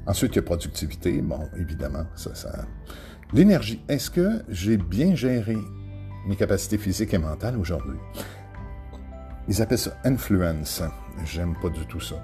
Ensuite, 0.06 0.32
il 0.34 0.36
y 0.36 0.38
a 0.40 0.42
productivité. 0.42 1.22
Bon, 1.22 1.48
évidemment, 1.56 2.04
ça, 2.14 2.34
ça. 2.34 2.66
L'énergie. 3.32 3.82
Est-ce 3.88 4.10
que 4.10 4.42
j'ai 4.48 4.76
bien 4.76 5.14
géré 5.14 5.56
mes 6.26 6.36
capacités 6.36 6.78
physiques 6.78 7.14
et 7.14 7.18
mentales 7.18 7.56
aujourd'hui? 7.56 7.96
Ils 9.48 9.62
appellent 9.62 9.78
ça 9.78 9.96
influence. 10.04 10.82
J'aime 11.24 11.54
pas 11.60 11.68
du 11.68 11.86
tout 11.86 12.00
ça. 12.00 12.16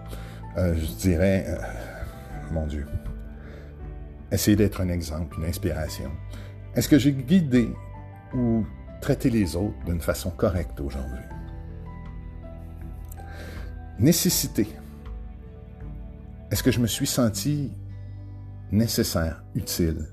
Euh, 0.56 0.74
je 0.74 0.86
dirais, 0.98 1.44
euh, 1.48 1.56
mon 2.52 2.66
Dieu, 2.66 2.86
essayer 4.32 4.56
d'être 4.56 4.80
un 4.80 4.88
exemple, 4.88 5.36
une 5.38 5.46
inspiration. 5.46 6.10
Est-ce 6.74 6.88
que 6.88 6.98
j'ai 6.98 7.12
guidé 7.12 7.72
ou 8.34 8.64
traité 9.00 9.30
les 9.30 9.56
autres 9.56 9.78
d'une 9.86 10.00
façon 10.00 10.30
correcte 10.30 10.80
aujourd'hui? 10.80 11.24
Nécessité. 13.98 14.68
Est-ce 16.52 16.62
que 16.62 16.70
je 16.70 16.78
me 16.78 16.86
suis 16.86 17.06
senti 17.06 17.72
nécessaire, 18.70 19.42
utile, 19.56 20.06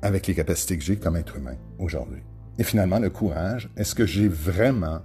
avec 0.00 0.26
les 0.26 0.34
capacités 0.34 0.78
que 0.78 0.82
j'ai 0.82 0.96
comme 0.96 1.16
être 1.16 1.36
humain 1.36 1.56
aujourd'hui? 1.78 2.22
Et 2.58 2.64
finalement, 2.64 2.98
le 2.98 3.10
courage. 3.10 3.68
Est-ce 3.76 3.94
que 3.94 4.06
j'ai 4.06 4.26
vraiment 4.26 5.02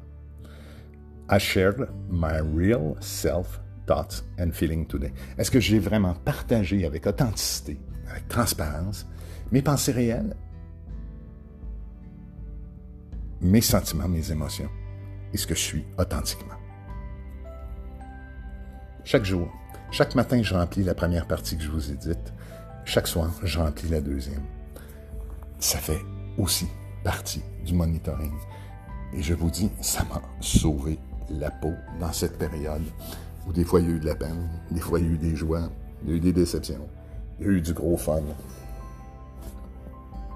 shared 1.37 1.89
my 2.09 2.39
real 2.55 2.95
self 3.01 3.59
thoughts 3.85 4.23
and 4.39 4.51
feeling 4.51 4.87
today? 4.87 5.13
Est-ce 5.37 5.51
que 5.51 5.59
j'ai 5.59 5.79
vraiment 5.79 6.13
partagé 6.13 6.85
avec 6.85 7.05
authenticité, 7.05 7.77
avec 8.09 8.29
transparence, 8.29 9.05
mes 9.51 9.61
pensées 9.61 9.91
réelles, 9.91 10.37
mes 13.41 13.61
sentiments, 13.61 14.07
mes 14.07 14.31
émotions? 14.31 14.69
Ce 15.33 15.47
que 15.47 15.55
je 15.55 15.59
suis 15.59 15.85
authentiquement. 15.97 16.55
Chaque 19.03 19.25
jour, 19.25 19.51
chaque 19.91 20.15
matin, 20.15 20.41
je 20.41 20.53
remplis 20.53 20.83
la 20.83 20.95
première 20.95 21.27
partie 21.27 21.57
que 21.57 21.63
je 21.63 21.69
vous 21.69 21.91
ai 21.91 21.95
dite. 21.95 22.33
Chaque 22.85 23.07
soir, 23.07 23.31
je 23.43 23.59
remplis 23.59 23.89
la 23.89 24.01
deuxième. 24.01 24.43
Ça 25.59 25.77
fait 25.77 26.01
aussi 26.37 26.67
partie 27.03 27.41
du 27.65 27.73
monitoring. 27.73 28.33
Et 29.13 29.21
je 29.21 29.33
vous 29.33 29.49
dis, 29.49 29.69
ça 29.81 30.03
m'a 30.05 30.21
sauvé 30.41 30.99
la 31.29 31.49
peau 31.51 31.73
dans 31.99 32.11
cette 32.11 32.37
période 32.37 32.83
où 33.47 33.53
des 33.53 33.63
fois 33.63 33.79
il 33.79 33.87
y 33.87 33.91
a 33.91 33.95
eu 33.95 33.99
de 33.99 34.05
la 34.05 34.15
peine, 34.15 34.49
des 34.71 34.81
fois 34.81 34.99
il 34.99 35.05
y 35.05 35.09
a 35.09 35.11
eu 35.13 35.17
des 35.17 35.35
joies, 35.35 35.69
il 36.03 36.09
y 36.09 36.13
a 36.13 36.15
eu 36.17 36.19
des 36.19 36.33
déceptions, 36.33 36.87
il 37.39 37.45
y 37.45 37.49
a 37.49 37.51
eu 37.53 37.61
du 37.61 37.73
gros 37.73 37.97
fun. 37.97 38.21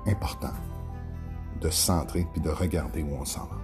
Important 0.06 0.54
de 1.62 1.70
centrer 1.70 2.26
puis 2.32 2.42
de 2.42 2.50
regarder 2.50 3.04
où 3.04 3.14
on 3.20 3.26
s'en 3.26 3.46
va. 3.46 3.59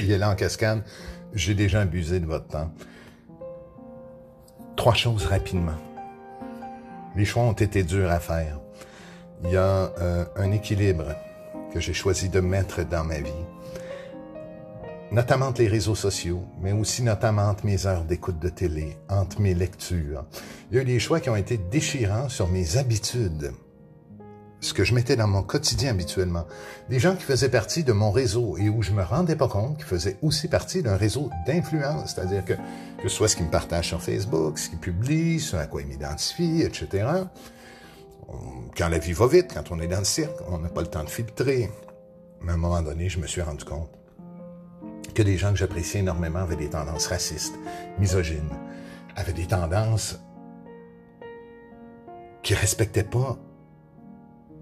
Y 0.00 0.12
aller 0.12 0.24
en 0.24 0.34
cascade. 0.34 0.82
J'ai 1.32 1.54
déjà 1.54 1.80
abusé 1.80 2.20
de 2.20 2.26
votre 2.26 2.48
temps. 2.48 2.70
Trois 4.76 4.94
choses 4.94 5.26
rapidement. 5.26 5.76
Les 7.14 7.24
choix 7.24 7.42
ont 7.42 7.52
été 7.52 7.82
durs 7.82 8.10
à 8.10 8.20
faire. 8.20 8.58
Il 9.44 9.50
y 9.50 9.56
a 9.56 9.92
euh, 10.00 10.24
un 10.36 10.52
équilibre 10.52 11.14
que 11.72 11.80
j'ai 11.80 11.92
choisi 11.92 12.28
de 12.28 12.40
mettre 12.40 12.84
dans 12.84 13.04
ma 13.04 13.20
vie, 13.20 13.44
notamment 15.10 15.46
entre 15.46 15.60
les 15.60 15.68
réseaux 15.68 15.94
sociaux, 15.94 16.42
mais 16.60 16.72
aussi 16.72 17.02
notamment 17.02 17.48
entre 17.48 17.66
mes 17.66 17.86
heures 17.86 18.04
d'écoute 18.04 18.38
de 18.38 18.48
télé, 18.48 18.96
entre 19.08 19.40
mes 19.40 19.54
lectures. 19.54 20.24
Il 20.70 20.76
y 20.76 20.78
a 20.78 20.82
eu 20.82 20.86
des 20.86 20.98
choix 20.98 21.20
qui 21.20 21.30
ont 21.30 21.36
été 21.36 21.58
déchirants 21.58 22.28
sur 22.28 22.48
mes 22.48 22.76
habitudes, 22.76 23.52
ce 24.66 24.74
que 24.74 24.84
je 24.84 24.94
mettais 24.94 25.16
dans 25.16 25.28
mon 25.28 25.42
quotidien 25.42 25.90
habituellement. 25.90 26.44
Des 26.90 26.98
gens 26.98 27.14
qui 27.14 27.22
faisaient 27.22 27.48
partie 27.48 27.84
de 27.84 27.92
mon 27.92 28.10
réseau 28.10 28.56
et 28.58 28.68
où 28.68 28.82
je 28.82 28.92
me 28.92 29.02
rendais 29.02 29.36
pas 29.36 29.48
compte 29.48 29.76
qu'ils 29.76 29.86
faisaient 29.86 30.16
aussi 30.22 30.48
partie 30.48 30.82
d'un 30.82 30.96
réseau 30.96 31.30
d'influence. 31.46 32.14
C'est-à-dire 32.14 32.44
que, 32.44 32.54
que 32.54 33.08
ce 33.08 33.16
soit 33.16 33.28
ce 33.28 33.36
qu'ils 33.36 33.46
me 33.46 33.50
partagent 33.50 33.88
sur 33.88 34.02
Facebook, 34.02 34.58
ce 34.58 34.68
qu'ils 34.68 34.78
publient, 34.78 35.40
ce 35.40 35.56
à 35.56 35.66
quoi 35.66 35.82
ils 35.82 35.88
m'identifient, 35.88 36.62
etc. 36.62 37.06
Quand 38.76 38.88
la 38.88 38.98
vie 38.98 39.12
va 39.12 39.26
vite, 39.28 39.52
quand 39.54 39.70
on 39.70 39.80
est 39.80 39.86
dans 39.86 40.00
le 40.00 40.04
cirque, 40.04 40.36
on 40.48 40.58
n'a 40.58 40.68
pas 40.68 40.80
le 40.80 40.88
temps 40.88 41.04
de 41.04 41.10
filtrer. 41.10 41.70
Mais 42.42 42.52
à 42.52 42.54
un 42.54 42.58
moment 42.58 42.82
donné, 42.82 43.08
je 43.08 43.18
me 43.20 43.26
suis 43.26 43.42
rendu 43.42 43.64
compte 43.64 43.88
que 45.14 45.22
des 45.22 45.38
gens 45.38 45.50
que 45.50 45.56
j'appréciais 45.56 46.00
énormément 46.00 46.40
avaient 46.40 46.56
des 46.56 46.68
tendances 46.68 47.06
racistes, 47.06 47.54
misogynes, 47.98 48.50
avaient 49.14 49.32
des 49.32 49.46
tendances 49.46 50.18
qui 52.42 52.54
respectaient 52.54 53.02
pas 53.02 53.38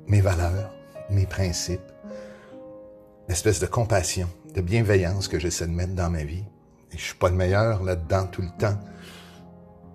mes 0.06 0.20
valeurs, 0.20 0.74
mes 1.10 1.26
principes, 1.26 1.80
l'espèce 3.28 3.60
de 3.60 3.66
compassion, 3.66 4.28
de 4.54 4.60
bienveillance 4.60 5.28
que 5.28 5.38
j'essaie 5.38 5.66
de 5.66 5.72
mettre 5.72 5.94
dans 5.94 6.10
ma 6.10 6.24
vie. 6.24 6.44
Et 6.92 6.98
je 6.98 7.02
suis 7.02 7.14
pas 7.14 7.30
le 7.30 7.36
meilleur 7.36 7.82
là-dedans 7.82 8.26
tout 8.26 8.42
le 8.42 8.50
temps. 8.58 8.78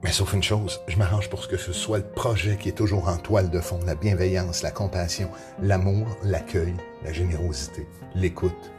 Mais 0.03 0.11
sauf 0.11 0.33
une 0.33 0.43
chose, 0.43 0.79
je 0.87 0.97
m'arrange 0.97 1.29
pour 1.29 1.47
que 1.47 1.57
ce 1.57 1.73
soit 1.73 1.97
le 1.99 2.05
projet 2.05 2.57
qui 2.57 2.69
est 2.69 2.73
toujours 2.73 3.09
en 3.09 3.17
toile 3.17 3.49
de 3.49 3.59
fond, 3.59 3.79
la 3.85 3.95
bienveillance, 3.95 4.63
la 4.63 4.71
compassion, 4.71 5.29
l'amour, 5.61 6.07
l'accueil, 6.23 6.73
la 7.03 7.11
générosité, 7.11 7.87
l'écoute, 8.15 8.71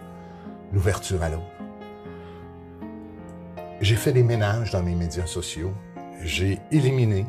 l'ouverture 0.73 1.23
à 1.23 1.29
l'autre. 1.29 1.45
J'ai 3.81 3.97
fait 3.97 4.13
des 4.13 4.23
ménages 4.23 4.73
dans 4.73 4.83
mes 4.83 4.95
médias 4.95 5.27
sociaux. 5.27 5.73
J'ai 6.23 6.59
éliminé 6.71 7.27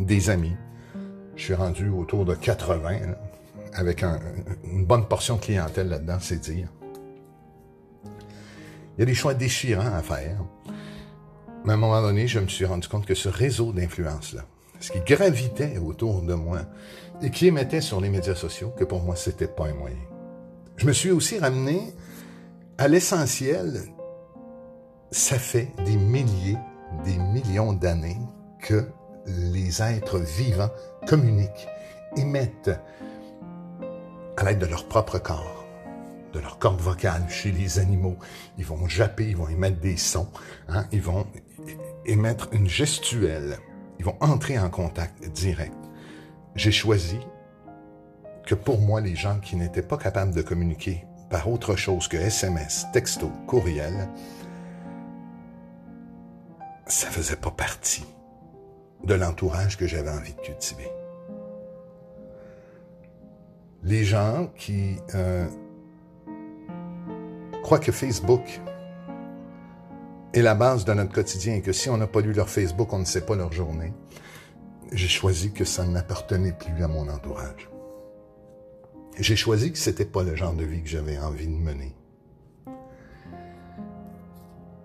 des 0.00 0.30
amis. 0.30 0.56
Je 1.40 1.46
suis 1.46 1.54
rendu 1.54 1.88
autour 1.88 2.26
de 2.26 2.34
80, 2.34 2.98
avec 3.72 4.02
une 4.02 4.84
bonne 4.84 5.08
portion 5.08 5.36
de 5.36 5.40
clientèle 5.40 5.88
là-dedans, 5.88 6.18
c'est 6.20 6.38
dire. 6.38 6.68
Il 8.04 9.00
y 9.00 9.02
a 9.04 9.06
des 9.06 9.14
choix 9.14 9.32
déchirants 9.32 9.94
à 9.94 10.02
faire. 10.02 10.36
Mais 11.64 11.72
à 11.72 11.76
un 11.76 11.78
moment 11.78 12.02
donné, 12.02 12.28
je 12.28 12.40
me 12.40 12.46
suis 12.46 12.66
rendu 12.66 12.86
compte 12.88 13.06
que 13.06 13.14
ce 13.14 13.30
réseau 13.30 13.72
d'influence-là, 13.72 14.44
ce 14.80 14.92
qui 14.92 15.00
gravitait 15.00 15.78
autour 15.78 16.20
de 16.20 16.34
moi 16.34 16.60
et 17.22 17.30
qui 17.30 17.46
émettait 17.46 17.80
sur 17.80 18.02
les 18.02 18.10
médias 18.10 18.34
sociaux, 18.34 18.74
que 18.76 18.84
pour 18.84 19.02
moi, 19.02 19.16
c'était 19.16 19.48
pas 19.48 19.68
un 19.68 19.74
moyen. 19.74 19.96
Je 20.76 20.86
me 20.86 20.92
suis 20.92 21.10
aussi 21.10 21.38
ramené 21.38 21.94
à 22.76 22.86
l'essentiel. 22.86 23.80
Ça 25.10 25.38
fait 25.38 25.72
des 25.86 25.96
milliers, 25.96 26.58
des 27.06 27.16
millions 27.16 27.72
d'années 27.72 28.18
que 28.60 28.84
les 29.26 29.80
êtres 29.80 30.18
vivants 30.18 30.70
communiquent, 31.06 31.68
émettent 32.16 32.70
à 34.36 34.44
l'aide 34.44 34.58
de 34.58 34.66
leur 34.66 34.86
propre 34.86 35.18
corps, 35.18 35.64
de 36.32 36.40
leur 36.40 36.58
corde 36.58 36.80
vocale 36.80 37.28
chez 37.28 37.52
les 37.52 37.78
animaux. 37.78 38.16
Ils 38.58 38.64
vont 38.64 38.88
japper, 38.88 39.28
ils 39.28 39.36
vont 39.36 39.48
émettre 39.48 39.80
des 39.80 39.96
sons, 39.96 40.28
hein, 40.68 40.86
ils 40.92 41.02
vont 41.02 41.26
émettre 42.06 42.48
une 42.52 42.68
gestuelle. 42.68 43.58
Ils 43.98 44.04
vont 44.04 44.16
entrer 44.20 44.58
en 44.58 44.70
contact 44.70 45.28
direct. 45.28 45.76
J'ai 46.54 46.72
choisi 46.72 47.18
que 48.46 48.54
pour 48.54 48.80
moi, 48.80 49.00
les 49.00 49.14
gens 49.14 49.38
qui 49.40 49.56
n'étaient 49.56 49.82
pas 49.82 49.98
capables 49.98 50.34
de 50.34 50.42
communiquer 50.42 51.04
par 51.28 51.48
autre 51.48 51.76
chose 51.76 52.08
que 52.08 52.16
SMS, 52.16 52.86
texto, 52.92 53.30
courriel, 53.46 54.08
ça 56.86 57.08
faisait 57.08 57.36
pas 57.36 57.52
partie 57.52 58.04
de 59.04 59.14
l'entourage 59.14 59.76
que 59.76 59.86
j'avais 59.86 60.10
envie 60.10 60.34
de 60.34 60.40
cultiver. 60.40 60.90
Les 63.82 64.04
gens 64.04 64.50
qui 64.56 64.96
euh, 65.14 65.46
croient 67.62 67.78
que 67.78 67.92
Facebook 67.92 68.60
est 70.34 70.42
la 70.42 70.54
base 70.54 70.84
de 70.84 70.92
notre 70.92 71.12
quotidien 71.12 71.54
et 71.54 71.62
que 71.62 71.72
si 71.72 71.88
on 71.88 71.96
n'a 71.96 72.06
pas 72.06 72.20
lu 72.20 72.32
leur 72.32 72.48
Facebook, 72.48 72.92
on 72.92 72.98
ne 72.98 73.04
sait 73.04 73.24
pas 73.24 73.36
leur 73.36 73.52
journée, 73.52 73.92
j'ai 74.92 75.08
choisi 75.08 75.52
que 75.52 75.64
ça 75.64 75.84
n'appartenait 75.86 76.52
plus 76.52 76.82
à 76.82 76.88
mon 76.88 77.08
entourage. 77.08 77.70
J'ai 79.18 79.36
choisi 79.36 79.72
que 79.72 79.78
c'était 79.78 80.04
pas 80.04 80.22
le 80.22 80.36
genre 80.36 80.54
de 80.54 80.64
vie 80.64 80.82
que 80.82 80.88
j'avais 80.88 81.18
envie 81.18 81.46
de 81.46 81.52
mener. 81.52 81.94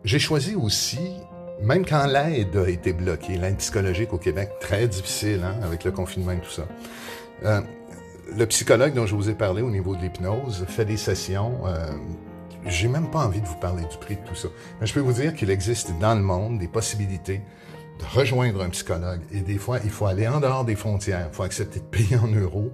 J'ai 0.03 0.19
choisi 0.19 0.55
aussi, 0.55 1.17
même 1.61 1.85
quand 1.85 2.05
l'aide 2.05 2.55
a 2.55 2.69
été 2.69 2.93
bloquée, 2.93 3.37
l'aide 3.37 3.57
psychologique 3.57 4.13
au 4.13 4.17
Québec, 4.17 4.51
très 4.59 4.87
difficile, 4.87 5.41
hein, 5.43 5.55
avec 5.63 5.83
le 5.83 5.91
confinement 5.91 6.31
et 6.31 6.39
tout 6.39 6.51
ça. 6.51 6.67
Euh, 7.43 7.61
le 8.35 8.45
psychologue 8.47 8.93
dont 8.93 9.05
je 9.05 9.15
vous 9.15 9.29
ai 9.29 9.35
parlé 9.35 9.61
au 9.61 9.69
niveau 9.69 9.95
de 9.95 10.01
l'hypnose 10.01 10.65
fait 10.67 10.85
des 10.85 10.97
sessions 10.97 11.59
euh, 11.65 11.91
j'ai 12.65 12.87
même 12.87 13.09
pas 13.09 13.19
envie 13.19 13.41
de 13.41 13.45
vous 13.45 13.57
parler 13.57 13.83
du 13.83 13.97
prix 13.97 14.15
de 14.15 14.21
tout 14.21 14.35
ça. 14.35 14.47
Mais 14.79 14.87
je 14.87 14.93
peux 14.93 14.99
vous 14.99 15.13
dire 15.13 15.35
qu'il 15.35 15.49
existe 15.49 15.91
dans 15.99 16.15
le 16.15 16.21
monde 16.21 16.57
des 16.57 16.67
possibilités 16.67 17.41
de 17.99 18.05
rejoindre 18.17 18.61
un 18.61 18.69
psychologue. 18.69 19.21
Et 19.31 19.41
des 19.41 19.57
fois, 19.57 19.79
il 19.83 19.89
faut 19.89 20.05
aller 20.05 20.27
en 20.27 20.39
dehors 20.39 20.65
des 20.65 20.75
frontières. 20.75 21.27
Il 21.31 21.35
faut 21.35 21.43
accepter 21.43 21.79
de 21.79 21.85
payer 21.85 22.17
en 22.17 22.27
euros. 22.27 22.71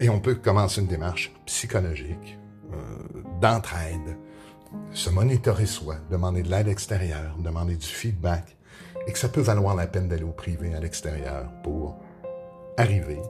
Et 0.00 0.08
on 0.08 0.18
peut 0.18 0.34
commencer 0.34 0.80
une 0.80 0.86
démarche 0.86 1.32
psychologique, 1.46 2.38
euh, 2.72 3.22
d'entraide, 3.40 4.16
se 4.92 5.10
monitorer 5.10 5.66
soi, 5.66 5.96
demander 6.10 6.42
de 6.42 6.50
l'aide 6.50 6.68
extérieure, 6.68 7.36
demander 7.38 7.76
du 7.76 7.86
feedback. 7.86 8.56
Et 9.06 9.12
que 9.12 9.18
ça 9.18 9.28
peut 9.28 9.40
valoir 9.40 9.74
la 9.74 9.86
peine 9.86 10.08
d'aller 10.08 10.22
au 10.22 10.32
privé 10.32 10.74
à 10.74 10.80
l'extérieur 10.80 11.50
pour 11.62 11.96
arriver 12.76 13.20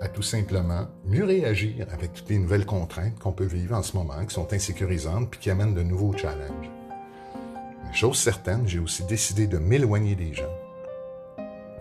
à 0.00 0.08
tout 0.08 0.22
simplement 0.22 0.88
mieux 1.04 1.24
réagir 1.24 1.86
avec 1.92 2.12
toutes 2.12 2.28
les 2.28 2.38
nouvelles 2.38 2.66
contraintes 2.66 3.18
qu'on 3.18 3.32
peut 3.32 3.46
vivre 3.46 3.76
en 3.76 3.82
ce 3.82 3.96
moment, 3.96 4.24
qui 4.26 4.34
sont 4.34 4.52
insécurisantes, 4.52 5.30
puis 5.30 5.40
qui 5.40 5.50
amènent 5.50 5.74
de 5.74 5.82
nouveaux 5.82 6.16
challenges. 6.16 6.70
chose 7.92 8.18
certaine, 8.18 8.66
j'ai 8.66 8.78
aussi 8.78 9.04
décidé 9.04 9.46
de 9.46 9.58
m'éloigner 9.58 10.16
des 10.16 10.34
gens 10.34 10.52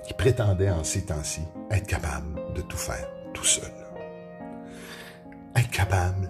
qui 0.06 0.14
prétendaient 0.14 0.70
en 0.70 0.84
ces 0.84 1.06
temps-ci 1.06 1.42
être 1.72 1.88
capables 1.88 2.54
de 2.54 2.62
tout 2.62 2.78
faire 2.78 3.10
tout 3.34 3.46
seul. 3.46 3.72
Être 5.56 5.72
capable 5.72 6.30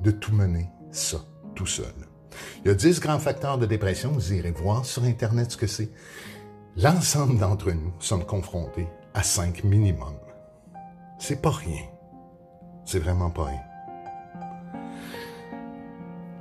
de 0.00 0.10
tout 0.10 0.34
mener, 0.34 0.68
ça, 0.90 1.18
tout 1.54 1.66
seul. 1.66 1.94
Il 2.64 2.68
y 2.68 2.70
a 2.70 2.74
10 2.74 3.00
grands 3.00 3.18
facteurs 3.18 3.58
de 3.58 3.66
dépression, 3.66 4.10
vous 4.12 4.32
irez 4.32 4.50
voir 4.52 4.84
sur 4.84 5.04
Internet 5.04 5.52
ce 5.52 5.56
que 5.56 5.66
c'est. 5.66 5.90
L'ensemble 6.76 7.38
d'entre 7.38 7.70
nous 7.70 7.92
sommes 8.00 8.24
confrontés 8.24 8.88
à 9.14 9.22
5 9.22 9.64
minimum. 9.64 10.14
C'est 11.18 11.40
pas 11.40 11.50
rien. 11.50 11.82
C'est 12.84 12.98
vraiment 12.98 13.30
pas 13.30 13.44
rien. 13.44 13.62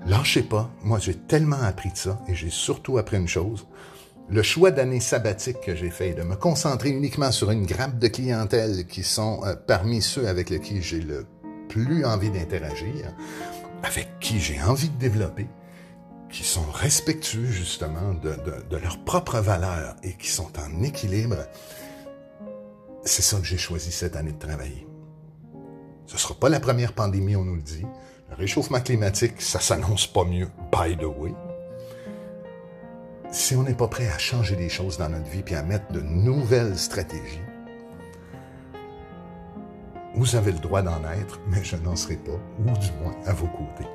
Lâchez 0.06 0.44
pas. 0.44 0.70
Moi, 0.84 1.00
j'ai 1.00 1.16
tellement 1.16 1.62
appris 1.62 1.92
de 1.92 1.98
ça 1.98 2.20
et 2.28 2.36
j'ai 2.36 2.50
surtout 2.50 2.98
appris 2.98 3.18
une 3.18 3.28
chose. 3.28 3.66
Le 4.30 4.42
choix 4.42 4.72
d'année 4.72 5.00
sabbatique 5.00 5.62
que 5.62 5.76
j'ai 5.76 5.90
fait, 5.90 6.14
de 6.14 6.24
me 6.24 6.36
concentrer 6.36 6.90
uniquement 6.90 7.32
sur 7.32 7.52
une 7.52 7.66
grappe 7.66 8.00
de 8.00 8.08
clientèle 8.08 8.88
qui 8.88 9.04
sont 9.04 9.42
euh, 9.46 9.56
parmi 9.56 10.02
ceux 10.02 10.28
avec 10.28 10.50
lesquels 10.50 10.82
j'ai 10.82 11.02
le 11.02 11.26
plus 11.70 12.06
envie 12.06 12.30
d'interagir, 12.30 13.14
avec 13.84 14.20
qui 14.20 14.40
j'ai 14.40 14.62
envie 14.62 14.90
de 14.90 14.98
développer, 14.98 15.48
qui 16.34 16.44
sont 16.44 16.66
respectueux 16.72 17.46
justement 17.46 18.16
de, 18.16 18.32
de, 18.32 18.64
de 18.68 18.78
leurs 18.78 18.98
propres 19.06 19.40
valeurs 19.40 19.96
et 20.02 20.14
qui 20.14 20.30
sont 20.30 20.52
en 20.60 20.82
équilibre, 20.82 21.38
c'est 23.06 23.22
ça 23.22 23.38
que 23.38 23.46
j'ai 23.46 23.60
choisi 23.60 23.92
cette 23.92 24.16
année 24.16 24.32
de 24.32 24.40
travailler. 24.40 24.88
Ce 26.08 26.18
sera 26.18 26.34
pas 26.34 26.50
la 26.50 26.60
première 26.60 26.94
pandémie, 26.94 27.36
on 27.36 27.46
nous 27.46 27.56
le 27.56 27.62
dit. 27.62 27.86
Le 28.32 28.36
réchauffement 28.36 28.82
climatique, 28.82 29.42
ça 29.42 29.60
s'annonce 29.60 30.08
pas 30.08 30.24
mieux, 30.24 30.50
by 30.72 30.98
the 30.98 31.06
way. 31.06 31.36
Si 33.30 33.56
on 33.56 33.62
n'est 33.62 33.76
pas 33.76 33.88
prêt 33.88 34.08
à 34.08 34.18
changer 34.18 34.56
des 34.56 34.70
choses 34.70 34.98
dans 34.98 35.10
notre 35.10 35.30
vie 35.30 35.44
puis 35.44 35.56
à 35.56 35.62
mettre 35.62 35.92
de 35.92 36.02
nouvelles 36.02 36.78
stratégies, 36.80 37.42
vous 40.16 40.36
avez 40.36 40.52
le 40.52 40.60
droit 40.60 40.82
d'en 40.82 41.04
être, 41.12 41.40
mais 41.48 41.64
je 41.64 41.76
n'en 41.76 41.96
serai 41.96 42.18
pas, 42.18 42.40
ou 42.60 42.78
du 42.78 42.92
moins 43.04 43.16
à 43.28 43.34
vos 43.34 43.48
côtés. 43.48 43.90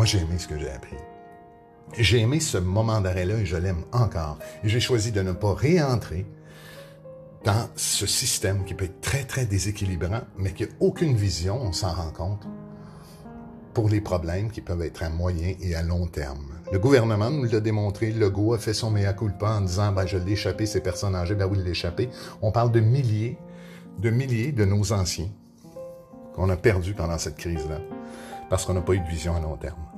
Moi, 0.00 0.06
j'ai 0.06 0.20
aimé 0.20 0.38
ce 0.38 0.48
que 0.48 0.58
j'ai 0.58 0.70
appris. 0.70 0.96
J'ai 1.98 2.20
aimé 2.20 2.40
ce 2.40 2.56
moment 2.56 3.02
d'arrêt-là 3.02 3.34
et 3.34 3.44
je 3.44 3.58
l'aime 3.58 3.84
encore. 3.92 4.38
Et 4.64 4.68
j'ai 4.70 4.80
choisi 4.80 5.12
de 5.12 5.20
ne 5.20 5.32
pas 5.32 5.52
réentrer 5.52 6.24
dans 7.44 7.68
ce 7.76 8.06
système 8.06 8.64
qui 8.64 8.72
peut 8.72 8.86
être 8.86 9.02
très, 9.02 9.24
très 9.24 9.44
déséquilibrant, 9.44 10.22
mais 10.38 10.54
qui 10.54 10.62
n'a 10.62 10.70
aucune 10.80 11.14
vision, 11.14 11.60
on 11.60 11.72
s'en 11.72 11.92
rend 11.92 12.12
compte, 12.12 12.48
pour 13.74 13.90
les 13.90 14.00
problèmes 14.00 14.50
qui 14.50 14.62
peuvent 14.62 14.80
être 14.80 15.02
à 15.02 15.10
moyen 15.10 15.52
et 15.60 15.74
à 15.74 15.82
long 15.82 16.06
terme. 16.06 16.46
Le 16.72 16.78
gouvernement 16.78 17.28
nous 17.30 17.44
l'a 17.44 17.60
démontré, 17.60 18.10
Legault 18.10 18.54
a 18.54 18.58
fait 18.58 18.72
son 18.72 18.90
mea 18.90 19.12
culpa 19.12 19.50
en 19.50 19.60
disant 19.60 19.92
ben, 19.92 20.06
je 20.06 20.16
l'ai 20.16 20.32
échappé, 20.32 20.64
ces 20.64 20.80
personnes 20.80 21.14
âgées, 21.14 21.34
ben 21.34 21.44
oui, 21.44 21.58
il 21.58 21.64
l'a 21.64 21.72
échappé. 21.72 22.08
On 22.40 22.52
parle 22.52 22.72
de 22.72 22.80
milliers, 22.80 23.36
de 23.98 24.08
milliers 24.08 24.52
de 24.52 24.64
nos 24.64 24.94
anciens 24.94 25.28
qu'on 26.34 26.48
a 26.48 26.56
perdus 26.56 26.94
pendant 26.94 27.18
cette 27.18 27.36
crise-là, 27.36 27.80
parce 28.48 28.64
qu'on 28.64 28.72
n'a 28.72 28.80
pas 28.80 28.94
eu 28.94 29.00
de 29.00 29.06
vision 29.06 29.36
à 29.36 29.40
long 29.40 29.58
terme. 29.58 29.89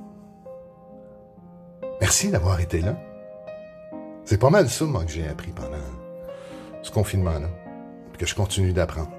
Merci 2.01 2.29
d'avoir 2.29 2.59
été 2.59 2.81
là. 2.81 2.97
C'est 4.25 4.39
pas 4.39 4.49
mal 4.49 4.69
ça, 4.69 4.85
moi, 4.85 5.03
que 5.03 5.11
j'ai 5.11 5.27
appris 5.27 5.51
pendant 5.51 5.77
ce 6.81 6.91
confinement-là, 6.91 7.49
que 8.17 8.25
je 8.25 8.35
continue 8.35 8.73
d'apprendre. 8.73 9.11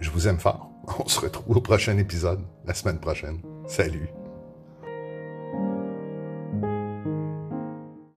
je 0.00 0.10
vous 0.10 0.28
aime 0.28 0.38
fort. 0.38 0.70
On 0.98 1.08
se 1.08 1.20
retrouve 1.20 1.56
au 1.56 1.60
prochain 1.60 1.96
épisode, 1.98 2.40
la 2.66 2.74
semaine 2.74 2.98
prochaine. 2.98 3.40
Salut. 3.66 4.08